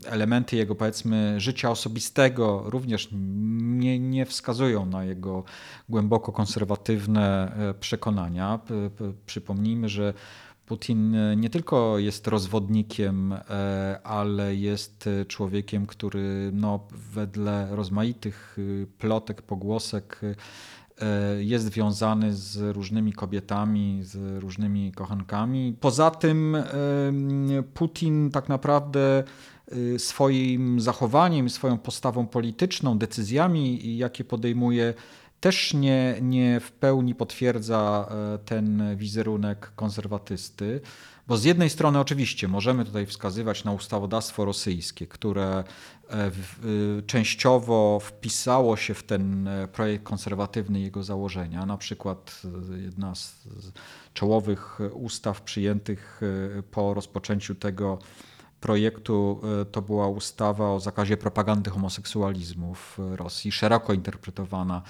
elementy 0.06 0.56
jego 0.56 0.76
powiedzmy 0.76 1.40
życia 1.40 1.72
osobistego 1.72 2.64
również 2.66 3.10
nie, 3.12 4.00
nie 4.00 4.26
wskazują 4.26 4.86
na 4.86 5.04
jego 5.04 5.44
głęboko 5.90 6.32
konserwatywne 6.32 7.56
e, 7.56 7.74
przekonania. 7.74 8.60
Przypomnijmy, 9.26 9.90
że 9.90 10.14
Putin 10.66 11.16
nie 11.38 11.50
tylko 11.50 12.00
jest 12.00 12.28
rozwodnikiem, 12.28 13.34
e, 13.34 14.00
ale 14.04 14.56
jest 14.56 15.10
człowiekiem, 15.28 15.86
który 15.86 16.52
no, 16.54 16.88
wedle 17.14 17.68
rozmaitych 17.72 18.58
plotek, 18.98 19.42
pogłosek 19.42 20.22
e, 20.24 20.36
jest 21.40 21.70
wiązany 21.70 22.34
z 22.34 22.76
różnymi 22.76 23.14
kobietami, 23.14 24.00
z 24.04 24.42
różnymi 24.42 24.92
kochankami. 24.92 25.76
Poza 25.80 26.12
tym 26.12 26.56
em, 26.56 26.66
Putin 27.74 28.30
tak 28.32 28.50
naprawdę 28.50 29.24
y, 29.74 30.00
swoim 30.00 30.82
zachowaniem, 30.82 31.50
swoją 31.50 31.78
postawą 31.78 32.28
polityczną, 32.28 32.98
decyzjami, 32.98 33.98
jakie 33.98 34.24
podejmuje, 34.24 34.94
też 35.40 35.74
nie, 35.74 36.16
nie 36.22 36.60
w 36.60 36.72
pełni 36.72 37.16
potwierdza 37.16 38.10
e, 38.12 38.38
ten 38.38 38.98
wizerunek 38.98 39.72
konserwatysty. 39.76 40.82
Bo 41.30 41.38
z 41.38 41.44
jednej 41.44 41.70
strony 41.70 42.00
oczywiście 42.00 42.48
możemy 42.48 42.86
tutaj 42.86 43.06
wskazywać 43.06 43.64
na 43.64 43.72
ustawodawstwo 43.72 44.46
rosyjskie, 44.46 45.08
które 45.08 45.64
e, 46.10 46.32
y, 46.98 47.04
częściowo 47.08 48.00
wpisało 48.04 48.78
się 48.78 48.94
w 48.94 49.04
ten 49.04 49.48
e, 49.48 49.68
projekt 49.68 50.04
konserwatywny 50.04 50.80
i 50.80 50.84
jego 50.84 51.04
założenia. 51.04 51.66
Na 51.66 51.78
przykład 51.78 52.42
e, 52.74 52.78
jedna 52.78 53.16
z 53.16 53.36
czołowych 54.14 54.80
ustaw 54.94 55.42
przyjętych 55.42 56.22
e, 56.58 56.64
po 56.64 56.94
rozpoczęciu 56.94 57.56
tego 57.56 58.00
projektu 58.62 59.42
e, 59.62 59.66
to 59.66 59.82
była 59.82 60.08
ustawa 60.08 60.72
o 60.72 60.80
zakazie 60.80 61.18
propagandy 61.18 61.70
homoseksualizmu 61.70 62.76
w 62.76 62.98
Rosji, 63.16 63.52
szeroko 63.52 63.94
interpretowana 63.94 64.82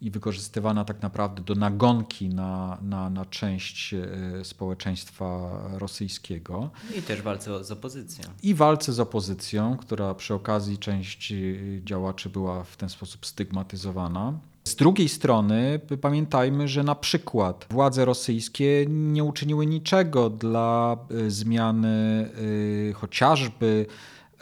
i 0.00 0.10
wykorzystywana 0.10 0.84
tak 0.84 1.02
naprawdę 1.02 1.42
do 1.42 1.54
nagonki 1.54 2.28
na, 2.28 2.78
na, 2.82 3.10
na 3.10 3.24
część 3.24 3.94
e, 3.94 4.44
społeczeństwa 4.44 5.50
rosyjskiego 5.78 6.70
I 6.98 7.02
też 7.02 7.22
walce 7.22 7.64
z 7.64 7.70
opozycją. 7.70 8.24
i 8.42 8.54
walce 8.54 8.92
z 8.92 9.00
opozycją, 9.00 9.76
która 9.76 10.14
przy 10.14 10.34
okazji 10.34 10.78
część 10.78 11.32
y, 11.32 11.80
działaczy 11.84 12.28
była 12.28 12.64
w 12.64 12.76
ten 12.76 12.88
sposób 12.88 13.26
stygmatyzowana. 13.26 14.32
Z 14.68 14.76
drugiej 14.76 15.08
strony 15.08 15.80
pamiętajmy, 16.00 16.68
że 16.68 16.82
na 16.82 16.94
przykład 16.94 17.66
władze 17.70 18.04
rosyjskie 18.04 18.86
nie 18.88 19.24
uczyniły 19.24 19.66
niczego 19.66 20.30
dla 20.30 20.96
y, 21.10 21.30
zmiany 21.30 22.28
y, 22.38 22.92
chociażby 22.96 23.86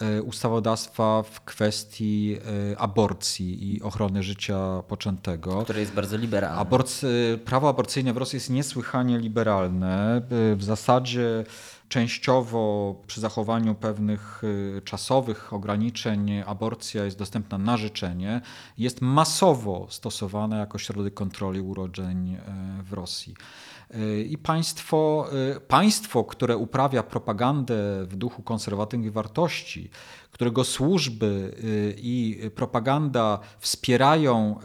y, 0.03 0.23
ustawodawstwa 0.23 1.23
w 1.23 1.45
kwestii 1.45 2.37
aborcji 2.79 3.75
i 3.75 3.83
ochrony 3.83 4.23
życia 4.23 4.83
poczętego. 4.89 5.63
Które 5.63 5.81
jest 5.81 5.93
bardzo 5.93 6.17
liberalne. 6.17 6.61
Aborcy, 6.61 7.39
prawo 7.45 7.69
aborcyjne 7.69 8.13
w 8.13 8.17
Rosji 8.17 8.37
jest 8.37 8.51
niesłychanie 8.51 9.19
liberalne. 9.19 10.23
W 10.57 10.65
zasadzie 10.65 11.45
częściowo 11.89 12.95
przy 13.07 13.21
zachowaniu 13.21 13.75
pewnych 13.75 14.45
y, 14.45 14.83
czasowych 14.85 15.53
ograniczeń 15.53 16.43
aborcja 16.47 17.05
jest 17.05 17.19
dostępna 17.19 17.59
na 17.59 17.77
życzenie. 17.77 18.41
Jest 18.79 19.01
masowo 19.01 19.87
stosowana 19.91 20.59
jako 20.59 20.79
środek 20.79 21.15
kontroli 21.15 21.61
urodzeń 21.61 22.35
y, 22.35 22.83
w 22.83 22.93
Rosji. 22.93 23.35
Y, 23.95 24.23
I 24.31 24.39
państwo, 24.39 25.29
y, 25.57 25.61
państwo, 25.61 26.25
które 26.25 26.57
uprawia 26.57 27.03
propagandę 27.03 28.07
w 28.07 28.17
duchu 28.17 28.43
konserwatywnych 28.43 29.13
wartości, 29.13 29.91
którego 30.31 30.65
służby 30.65 31.55
y, 31.65 31.95
i 31.99 32.41
propaganda 32.55 33.39
wspierają 33.59 34.59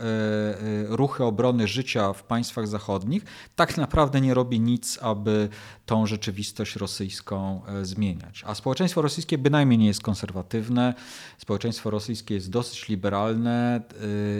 ruchy 0.87 1.23
obrony 1.23 1.67
życia 1.67 2.13
w 2.13 2.23
państwach 2.23 2.67
zachodnich, 2.67 3.25
tak 3.55 3.77
naprawdę 3.77 4.21
nie 4.21 4.33
robi 4.33 4.59
nic, 4.59 4.99
aby 5.01 5.49
tą 5.85 6.05
rzeczywistość 6.05 6.75
rosyjską 6.75 7.61
zmieniać. 7.81 8.43
A 8.47 8.55
społeczeństwo 8.55 9.01
rosyjskie 9.01 9.37
bynajmniej 9.37 9.77
nie 9.77 9.87
jest 9.87 10.01
konserwatywne, 10.01 10.93
społeczeństwo 11.37 11.89
rosyjskie 11.89 12.35
jest 12.35 12.49
dosyć 12.49 12.87
liberalne, 12.87 13.81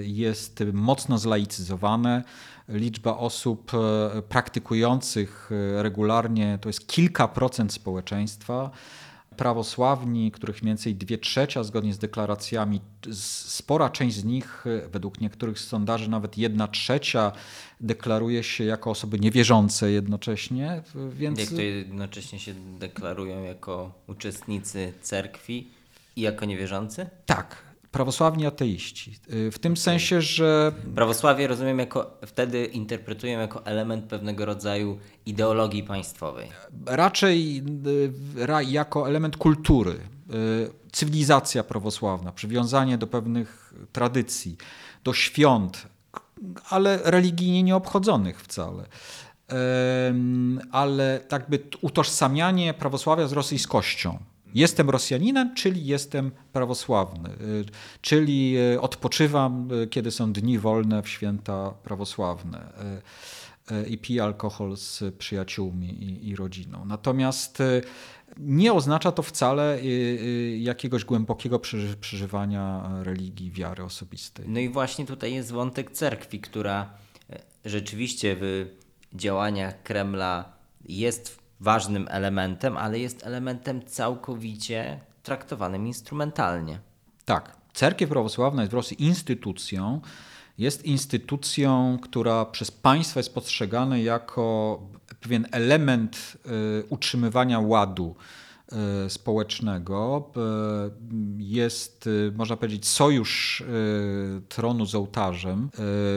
jest 0.01 0.63
mocno 0.73 1.17
zlaicyzowane. 1.17 2.23
Liczba 2.71 3.17
osób 3.17 3.71
e, 3.73 4.21
praktykujących 4.21 5.49
e, 5.51 5.83
regularnie 5.83 6.57
to 6.61 6.69
jest 6.69 6.87
kilka 6.87 7.27
procent 7.27 7.73
społeczeństwa. 7.73 8.71
Prawosławni, 9.37 10.31
których 10.31 10.61
mniej 10.61 10.69
więcej 10.69 10.95
dwie 10.95 11.17
trzecia 11.17 11.63
zgodnie 11.63 11.93
z 11.93 11.97
deklaracjami, 11.97 12.81
spora 13.45 13.89
część 13.89 14.15
z 14.15 14.23
nich, 14.23 14.65
e, 14.67 14.89
według 14.89 15.21
niektórych 15.21 15.59
sondaży 15.59 16.09
nawet 16.09 16.37
jedna 16.37 16.67
trzecia 16.67 17.31
deklaruje 17.81 18.43
się 18.43 18.63
jako 18.63 18.91
osoby 18.91 19.19
niewierzące 19.19 19.91
jednocześnie, 19.91 20.81
więc 21.09 21.39
Jak 21.39 21.49
to 21.49 21.61
jednocześnie 21.61 22.39
się 22.39 22.53
deklarują 22.79 23.43
jako 23.43 23.91
uczestnicy 24.07 24.93
cerkwi 25.01 25.67
i 26.15 26.21
jako 26.21 26.45
niewierzący? 26.45 27.09
tak, 27.25 27.70
prawosławni 27.91 28.45
ateiści. 28.45 29.19
Y, 29.33 29.51
W 29.51 29.59
tym 29.59 29.77
sensie, 29.77 30.21
że 30.21 30.71
Prawosławie 30.95 31.47
rozumiem 31.47 31.79
jako, 31.79 32.11
wtedy 32.25 32.65
interpretują 32.65 33.39
jako 33.39 33.65
element 33.65 34.05
pewnego 34.05 34.45
rodzaju 34.45 34.99
ideologii 35.25 35.83
państwowej. 35.83 36.49
raczej 36.85 37.63
y, 38.37 38.63
jako 38.71 39.07
element 39.09 39.37
kultury, 39.37 39.91
y, 39.91 40.71
cywilizacja 40.91 41.63
prawosławna, 41.63 42.31
przywiązanie 42.31 42.97
do 42.97 43.07
pewnych 43.07 43.73
tradycji, 43.91 44.57
do 45.03 45.13
świąt, 45.13 45.87
ale 46.69 46.99
religijnie 47.03 47.63
nieobchodzonych 47.63 48.41
wcale. 48.41 48.83
Ale 50.71 51.19
tak 51.27 51.49
by 51.49 51.59
utożsamianie 51.81 52.73
prawosławia 52.73 53.27
z 53.27 53.31
rosyjskością. 53.31 54.17
Jestem 54.53 54.89
Rosjaninem, 54.89 55.55
czyli 55.55 55.85
jestem 55.85 56.31
prawosławny, 56.53 57.29
y, 57.29 57.65
czyli 58.01 58.57
y, 58.73 58.81
odpoczywam, 58.81 59.71
y, 59.71 59.87
kiedy 59.87 60.11
są 60.11 60.33
dni 60.33 60.59
wolne 60.59 61.01
w 61.03 61.09
święta 61.09 61.71
prawosławne 61.83 62.73
i 63.87 63.97
piję 63.97 64.23
alkohol 64.23 64.77
z 64.77 65.03
przyjaciółmi 65.17 65.87
i, 66.03 66.29
i 66.29 66.35
rodziną. 66.35 66.85
Natomiast 66.85 67.63
nie 68.37 68.73
oznacza 68.73 69.11
to 69.11 69.23
wcale 69.23 69.79
jakiegoś 70.57 71.05
głębokiego 71.05 71.59
przeży- 71.59 71.95
przeżywania 71.95 72.89
religii, 73.03 73.51
wiary 73.51 73.83
osobistej. 73.83 74.45
No 74.49 74.59
i 74.59 74.69
właśnie 74.69 75.05
tutaj 75.05 75.33
jest 75.33 75.51
wątek 75.51 75.91
cerkwi, 75.91 76.39
która 76.39 76.89
rzeczywiście 77.65 78.35
w 78.39 78.67
działaniach 79.13 79.83
Kremla 79.83 80.53
jest 80.85 81.40
ważnym 81.61 82.07
elementem, 82.09 82.77
ale 82.77 82.99
jest 82.99 83.25
elementem 83.25 83.85
całkowicie 83.85 84.99
traktowanym 85.23 85.87
instrumentalnie. 85.87 86.79
Tak. 87.25 87.55
Cerkiew 87.73 88.09
prawosławna 88.09 88.61
jest 88.61 88.71
w 88.71 88.75
Rosji 88.75 89.03
instytucją. 89.03 90.01
Jest 90.57 90.85
instytucją, 90.85 91.97
która 92.01 92.45
przez 92.45 92.71
państwo 92.71 93.19
jest 93.19 93.33
postrzegana 93.33 93.97
jako 93.97 94.79
pewien 95.21 95.47
element 95.51 96.37
y, 96.81 96.85
utrzymywania 96.89 97.59
ładu 97.59 98.15
y, 99.05 99.09
społecznego. 99.09 100.29
Y, 100.37 101.41
Jest, 101.43 102.09
można 102.35 102.57
powiedzieć, 102.57 102.87
sojusz 102.87 103.63
tronu 104.49 104.85
z 104.85 104.95
ołtarzem 104.95 105.69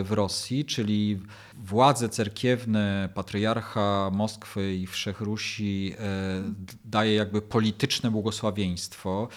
w 0.04 0.08
Rosji, 0.10 0.64
czyli 0.64 1.20
władze 1.64 2.08
cerkiewne, 2.08 3.08
patriarcha 3.14 4.10
Moskwy 4.12 4.74
i 4.74 4.86
Wszech 4.86 5.20
Rusi 5.20 5.94
e, 5.98 6.42
daje 6.84 7.14
jakby 7.14 7.42
polityczne 7.42 8.10
błogosławieństwo. 8.10 9.28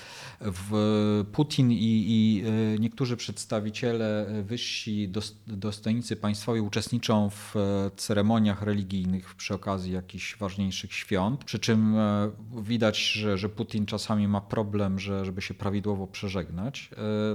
Putin 1.31 1.71
i, 1.71 1.77
i 2.07 2.43
e, 2.45 2.79
niektórzy 2.79 3.17
przedstawiciele 3.17 4.25
wyżsi 4.43 5.09
dos- 5.09 5.35
dostojnicy 5.47 6.15
państwowi 6.15 6.61
uczestniczą 6.61 7.29
w 7.29 7.55
e, 7.55 7.91
ceremoniach 7.95 8.61
religijnych 8.61 9.35
przy 9.35 9.53
okazji 9.53 9.93
jakichś 9.93 10.37
ważniejszych 10.37 10.93
świąt. 10.93 11.43
Przy 11.43 11.59
czym 11.59 11.95
widać, 12.61 13.11
że, 13.11 13.37
że 13.37 13.49
Putin 13.49 13.85
czasami 13.85 14.27
ma 14.27 14.41
problem, 14.41 14.99
że, 14.99 15.25
żeby 15.25 15.41
się 15.41 15.53
prawidłowo 15.53 16.07
przeżegnać, 16.07 16.89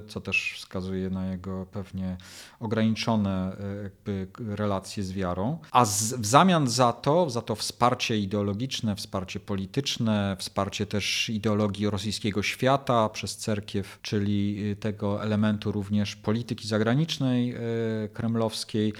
co 0.09 0.21
też 0.21 0.53
wskazuje 0.57 1.11
na 1.11 1.31
jego 1.31 1.67
pewnie 1.67 2.17
ograniczone 2.61 3.57
jakby 3.83 4.27
relacje 4.57 4.82
z 4.89 5.13
wiarą. 5.13 5.59
A 5.71 5.85
z, 5.85 6.15
w 6.15 6.27
zamian 6.27 6.69
za 6.69 6.93
to, 6.93 7.31
za 7.31 7.43
to 7.43 7.55
wsparcie 7.55 8.19
ideologiczne, 8.19 8.97
wsparcie 8.97 9.41
polityczne, 9.41 10.37
wsparcie 10.39 10.87
też 10.87 11.29
ideologii 11.29 11.91
rosyjskiego 11.91 12.43
świata 12.43 13.09
przez 13.09 13.37
cerkiew, 13.37 13.99
czyli 14.03 14.71
y, 14.71 14.77
tego 14.77 15.23
elementu 15.23 15.73
również 15.73 16.17
polityki 16.17 16.69
zagranicznej 16.69 17.55
e, 17.55 17.59
kremlowskiej, 18.13 18.93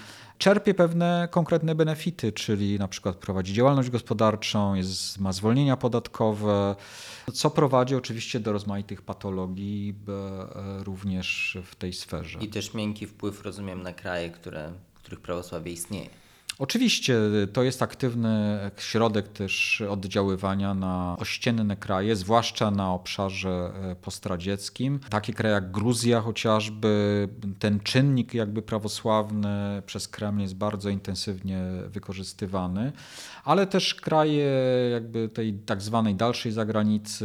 czerpie 0.43 0.75
pewne 0.75 1.29
konkretne 1.31 1.75
benefity, 1.75 2.33
czyli 2.33 2.79
na 2.79 2.89
przykład 2.89 3.17
prowadzi 3.17 3.55
działalność 3.55 3.91
gospodarczą, 3.91 4.75
jest, 4.75 5.19
ma 5.19 5.33
zwolnienia 5.33 5.77
podatkowe, 5.77 6.77
co 7.33 7.51
prowadzi 7.51 7.95
oczywiście 7.95 8.41
do 8.41 8.53
rozmaitych 8.53 9.03
patologii 9.03 9.95
e, 10.09 10.85
również 10.85 11.59
w 11.65 11.75
tej 11.75 11.93
sferze. 11.93 12.39
I 12.39 12.49
też 12.49 12.75
miękki 12.75 13.07
wpływ, 13.07 13.43
rozumiem, 13.43 13.83
na 13.83 13.93
kraje, 13.93 14.31
które, 14.31 14.73
których 15.03 15.21
prawosławie 15.21 15.73
istnieje. 15.73 16.09
Oczywiście 16.59 17.17
to 17.53 17.63
jest 17.63 17.83
aktywny 17.83 18.59
środek 18.77 19.29
też 19.29 19.83
oddziaływania 19.89 20.75
na 20.75 21.17
ościenne 21.19 21.77
kraje, 21.77 22.17
zwłaszcza 22.17 22.71
na 22.71 22.93
obszarze 22.93 23.73
e, 23.83 23.97
postradzieckim. 23.97 25.01
Takie 25.11 25.33
kraje 25.33 25.55
jak 25.55 25.71
Gruzja 25.71 26.21
chociażby, 26.21 27.29
ten 27.59 27.81
czynnik 27.81 28.35
jakby 28.35 28.63
prawosławny 28.63 29.83
przez 29.87 30.09
Kreml 30.09 30.41
jest 30.41 30.55
bardzo 30.55 30.89
intensywnie 30.89 31.63
wykorzystywany, 31.89 32.93
ale 33.45 33.67
też 33.67 33.95
kraje 33.95 34.49
jakby 34.93 35.29
tej 35.29 35.55
tak 35.55 35.83
zwanej 35.83 36.15
dalszej 36.15 36.53
zagranicy, 36.53 37.25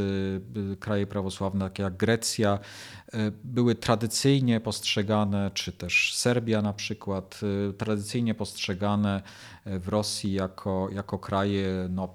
y, 0.74 0.78
kraje 0.78 1.08
prawosławne 1.08 1.66
takie 1.66 1.84
jak 1.84 1.98
Grecja, 1.98 2.60
y, 3.07 3.07
były 3.44 3.76
tradycyjnie 3.76 4.60
postrzegane, 4.60 5.52
czy 5.54 5.72
też 5.72 6.14
Serbia 6.16 6.62
na 6.62 6.74
przykład, 6.74 7.40
y, 7.70 7.74
tradycyjnie 7.74 8.36
postrzegane 8.36 9.22
w 9.66 9.88
Rosji 9.88 10.34
jako, 10.34 10.90
jako 10.92 11.20
kraje 11.20 11.88
no, 11.90 12.10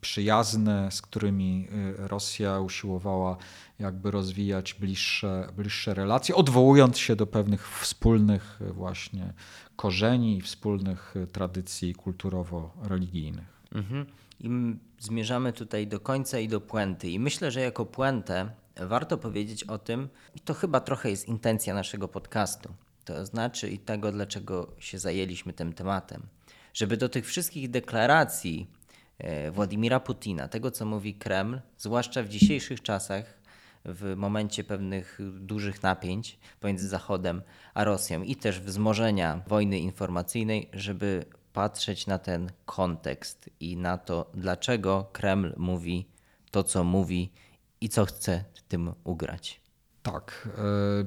przyjazne, 0.00 0.92
z 0.92 1.02
którymi 1.02 1.68
Rosja 1.98 2.60
usiłowała 2.60 3.36
jakby 3.78 4.10
rozwijać 4.10 4.74
bliższe, 4.74 5.48
bliższe 5.56 5.94
relacje, 5.94 6.34
odwołując 6.34 6.98
się 6.98 7.16
do 7.16 7.26
pewnych 7.26 7.68
wspólnych 7.68 8.60
właśnie 8.70 9.32
korzeni 9.76 10.36
i 10.36 10.40
wspólnych 10.40 11.14
tradycji 11.32 11.94
kulturowo-religijnych. 11.94 13.58
Mhm. 13.74 14.06
I 14.40 14.50
zmierzamy 14.98 15.52
tutaj 15.52 15.86
do 15.86 16.00
końca 16.00 16.38
i 16.38 16.48
do 16.48 16.60
puenty. 16.60 17.10
I 17.10 17.18
myślę, 17.18 17.50
że 17.50 17.60
jako 17.60 17.86
puentę 17.86 18.50
warto 18.78 19.18
powiedzieć 19.18 19.64
o 19.64 19.78
tym, 19.78 20.08
i 20.34 20.40
to 20.40 20.54
chyba 20.54 20.80
trochę 20.80 21.10
jest 21.10 21.28
intencja 21.28 21.74
naszego 21.74 22.08
podcastu, 22.08 22.68
to 23.04 23.26
znaczy 23.26 23.70
i 23.70 23.78
tego, 23.78 24.12
dlaczego 24.12 24.72
się 24.78 24.98
zajęliśmy 24.98 25.52
tym 25.52 25.72
tematem, 25.72 26.22
żeby 26.74 26.96
do 26.96 27.08
tych 27.08 27.26
wszystkich 27.26 27.70
deklaracji 27.70 28.70
e, 29.18 29.50
Władimira 29.50 30.00
Putina, 30.00 30.48
tego 30.48 30.70
co 30.70 30.86
mówi 30.86 31.14
Kreml, 31.14 31.60
zwłaszcza 31.78 32.22
w 32.22 32.28
dzisiejszych 32.28 32.82
czasach, 32.82 33.38
w 33.84 34.14
momencie 34.16 34.64
pewnych 34.64 35.18
dużych 35.40 35.82
napięć 35.82 36.38
pomiędzy 36.60 36.88
Zachodem 36.88 37.42
a 37.74 37.84
Rosją 37.84 38.22
i 38.22 38.36
też 38.36 38.60
wzmożenia 38.60 39.42
wojny 39.46 39.78
informacyjnej, 39.78 40.68
żeby 40.72 41.24
patrzeć 41.52 42.06
na 42.06 42.18
ten 42.18 42.50
kontekst 42.66 43.50
i 43.60 43.76
na 43.76 43.98
to, 43.98 44.30
dlaczego 44.34 45.10
Kreml 45.12 45.54
mówi 45.56 46.06
to, 46.50 46.64
co 46.64 46.84
mówi 46.84 47.32
i 47.80 47.88
co 47.88 48.04
chce 48.04 48.44
tym 48.68 48.92
ugrać. 49.04 49.60
Tak. 50.02 50.48
e, 50.58 50.62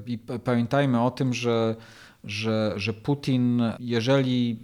I 0.05 0.17
pamiętajmy 0.43 1.01
o 1.01 1.11
tym, 1.11 1.33
że, 1.33 1.75
że, 2.23 2.73
że 2.75 2.93
Putin, 2.93 3.61
jeżeli 3.79 4.59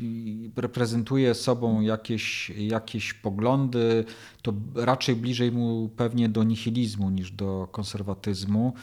reprezentuje 0.56 1.34
sobą 1.34 1.82
jakieś, 1.82 2.50
jakieś 2.50 3.14
poglądy, 3.14 4.06
to 4.42 4.54
raczej 4.76 5.16
bliżej 5.16 5.52
mu 5.52 5.90
pewnie 5.90 6.30
do 6.30 6.44
nihilizmu 6.44 7.10
niż 7.10 7.32
do 7.32 7.68
konserwatyzmu. 7.72 8.74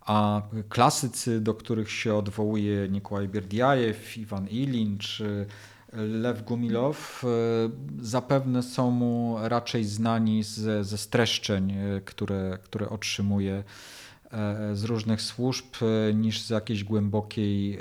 A 0.00 0.42
klasycy, 0.68 1.40
do 1.40 1.54
których 1.54 1.90
się 1.90 2.14
odwołuje 2.14 2.88
Nikołaj 2.88 3.28
Bierdiajew, 3.28 4.18
Iwan 4.18 4.48
Ilin 4.48 4.98
czy 4.98 5.46
Lew 5.96 6.42
Gumilow, 6.42 7.24
e, 7.24 7.28
zapewne 8.02 8.62
są 8.62 8.90
mu 8.90 9.36
raczej 9.42 9.84
znani 9.84 10.42
ze, 10.42 10.84
ze 10.84 10.98
streszczeń, 10.98 11.72
e, 11.72 12.00
które, 12.00 12.58
które 12.62 12.88
otrzymuje 12.88 13.64
z 14.72 14.84
różnych 14.84 15.22
służb 15.22 15.66
e, 15.82 16.14
niż 16.14 16.40
z 16.40 16.50
jakiejś 16.50 16.84
głębokiej, 16.84 17.78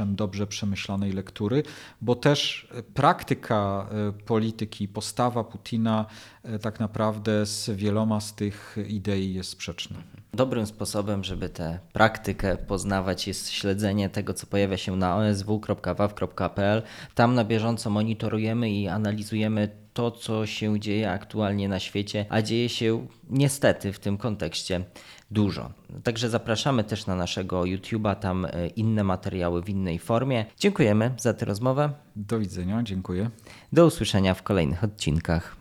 e, 0.00 0.06
dobrze 0.06 0.46
przemyślanej 0.46 1.12
lektury, 1.12 1.62
bo 2.00 2.14
też 2.14 2.68
praktyka 2.94 3.88
e, 3.90 4.12
polityki, 4.12 4.88
postawa 4.88 5.44
Putina 5.44 6.06
e, 6.42 6.58
tak 6.58 6.80
naprawdę 6.80 7.46
z 7.46 7.70
wieloma 7.70 8.20
z 8.20 8.34
tych 8.34 8.76
idei 8.88 9.34
jest 9.34 9.50
sprzeczna. 9.50 9.96
Dobrym 10.34 10.66
sposobem, 10.66 11.24
żeby 11.24 11.48
tę 11.48 11.78
praktykę 11.92 12.56
poznawać 12.56 13.28
jest 13.28 13.50
śledzenie 13.50 14.08
tego, 14.08 14.34
co 14.34 14.46
pojawia 14.46 14.76
się 14.76 14.96
na 14.96 15.16
osw.waw.pl. 15.16 16.82
Tam 17.14 17.34
na 17.34 17.44
bieżąco 17.44 17.90
monitorujemy 17.90 18.70
i 18.70 18.88
analizujemy 18.88 19.68
to, 19.94 20.10
co 20.10 20.46
się 20.46 20.80
dzieje 20.80 21.10
aktualnie 21.10 21.68
na 21.68 21.80
świecie, 21.80 22.26
a 22.28 22.42
dzieje 22.42 22.68
się 22.68 23.06
niestety 23.30 23.92
w 23.92 23.98
tym 23.98 24.18
kontekście 24.18 24.84
dużo. 25.30 25.70
Także 26.02 26.30
zapraszamy 26.30 26.84
też 26.84 27.06
na 27.06 27.16
naszego 27.16 27.60
YouTube'a, 27.60 28.16
tam 28.16 28.44
e, 28.44 28.66
inne 28.66 29.04
materiały 29.04 29.62
w 29.62 29.68
innej 29.68 29.98
formie. 29.98 30.46
Dziękujemy 30.58 31.14
za 31.18 31.34
tę 31.34 31.46
rozmowę. 31.46 31.90
Do 32.16 32.38
widzenia, 32.38 32.82
dziękuję. 32.82 33.30
Do 33.72 33.86
usłyszenia 33.86 34.34
w 34.34 34.42
kolejnych 34.42 34.84
odcinkach. 34.84 35.59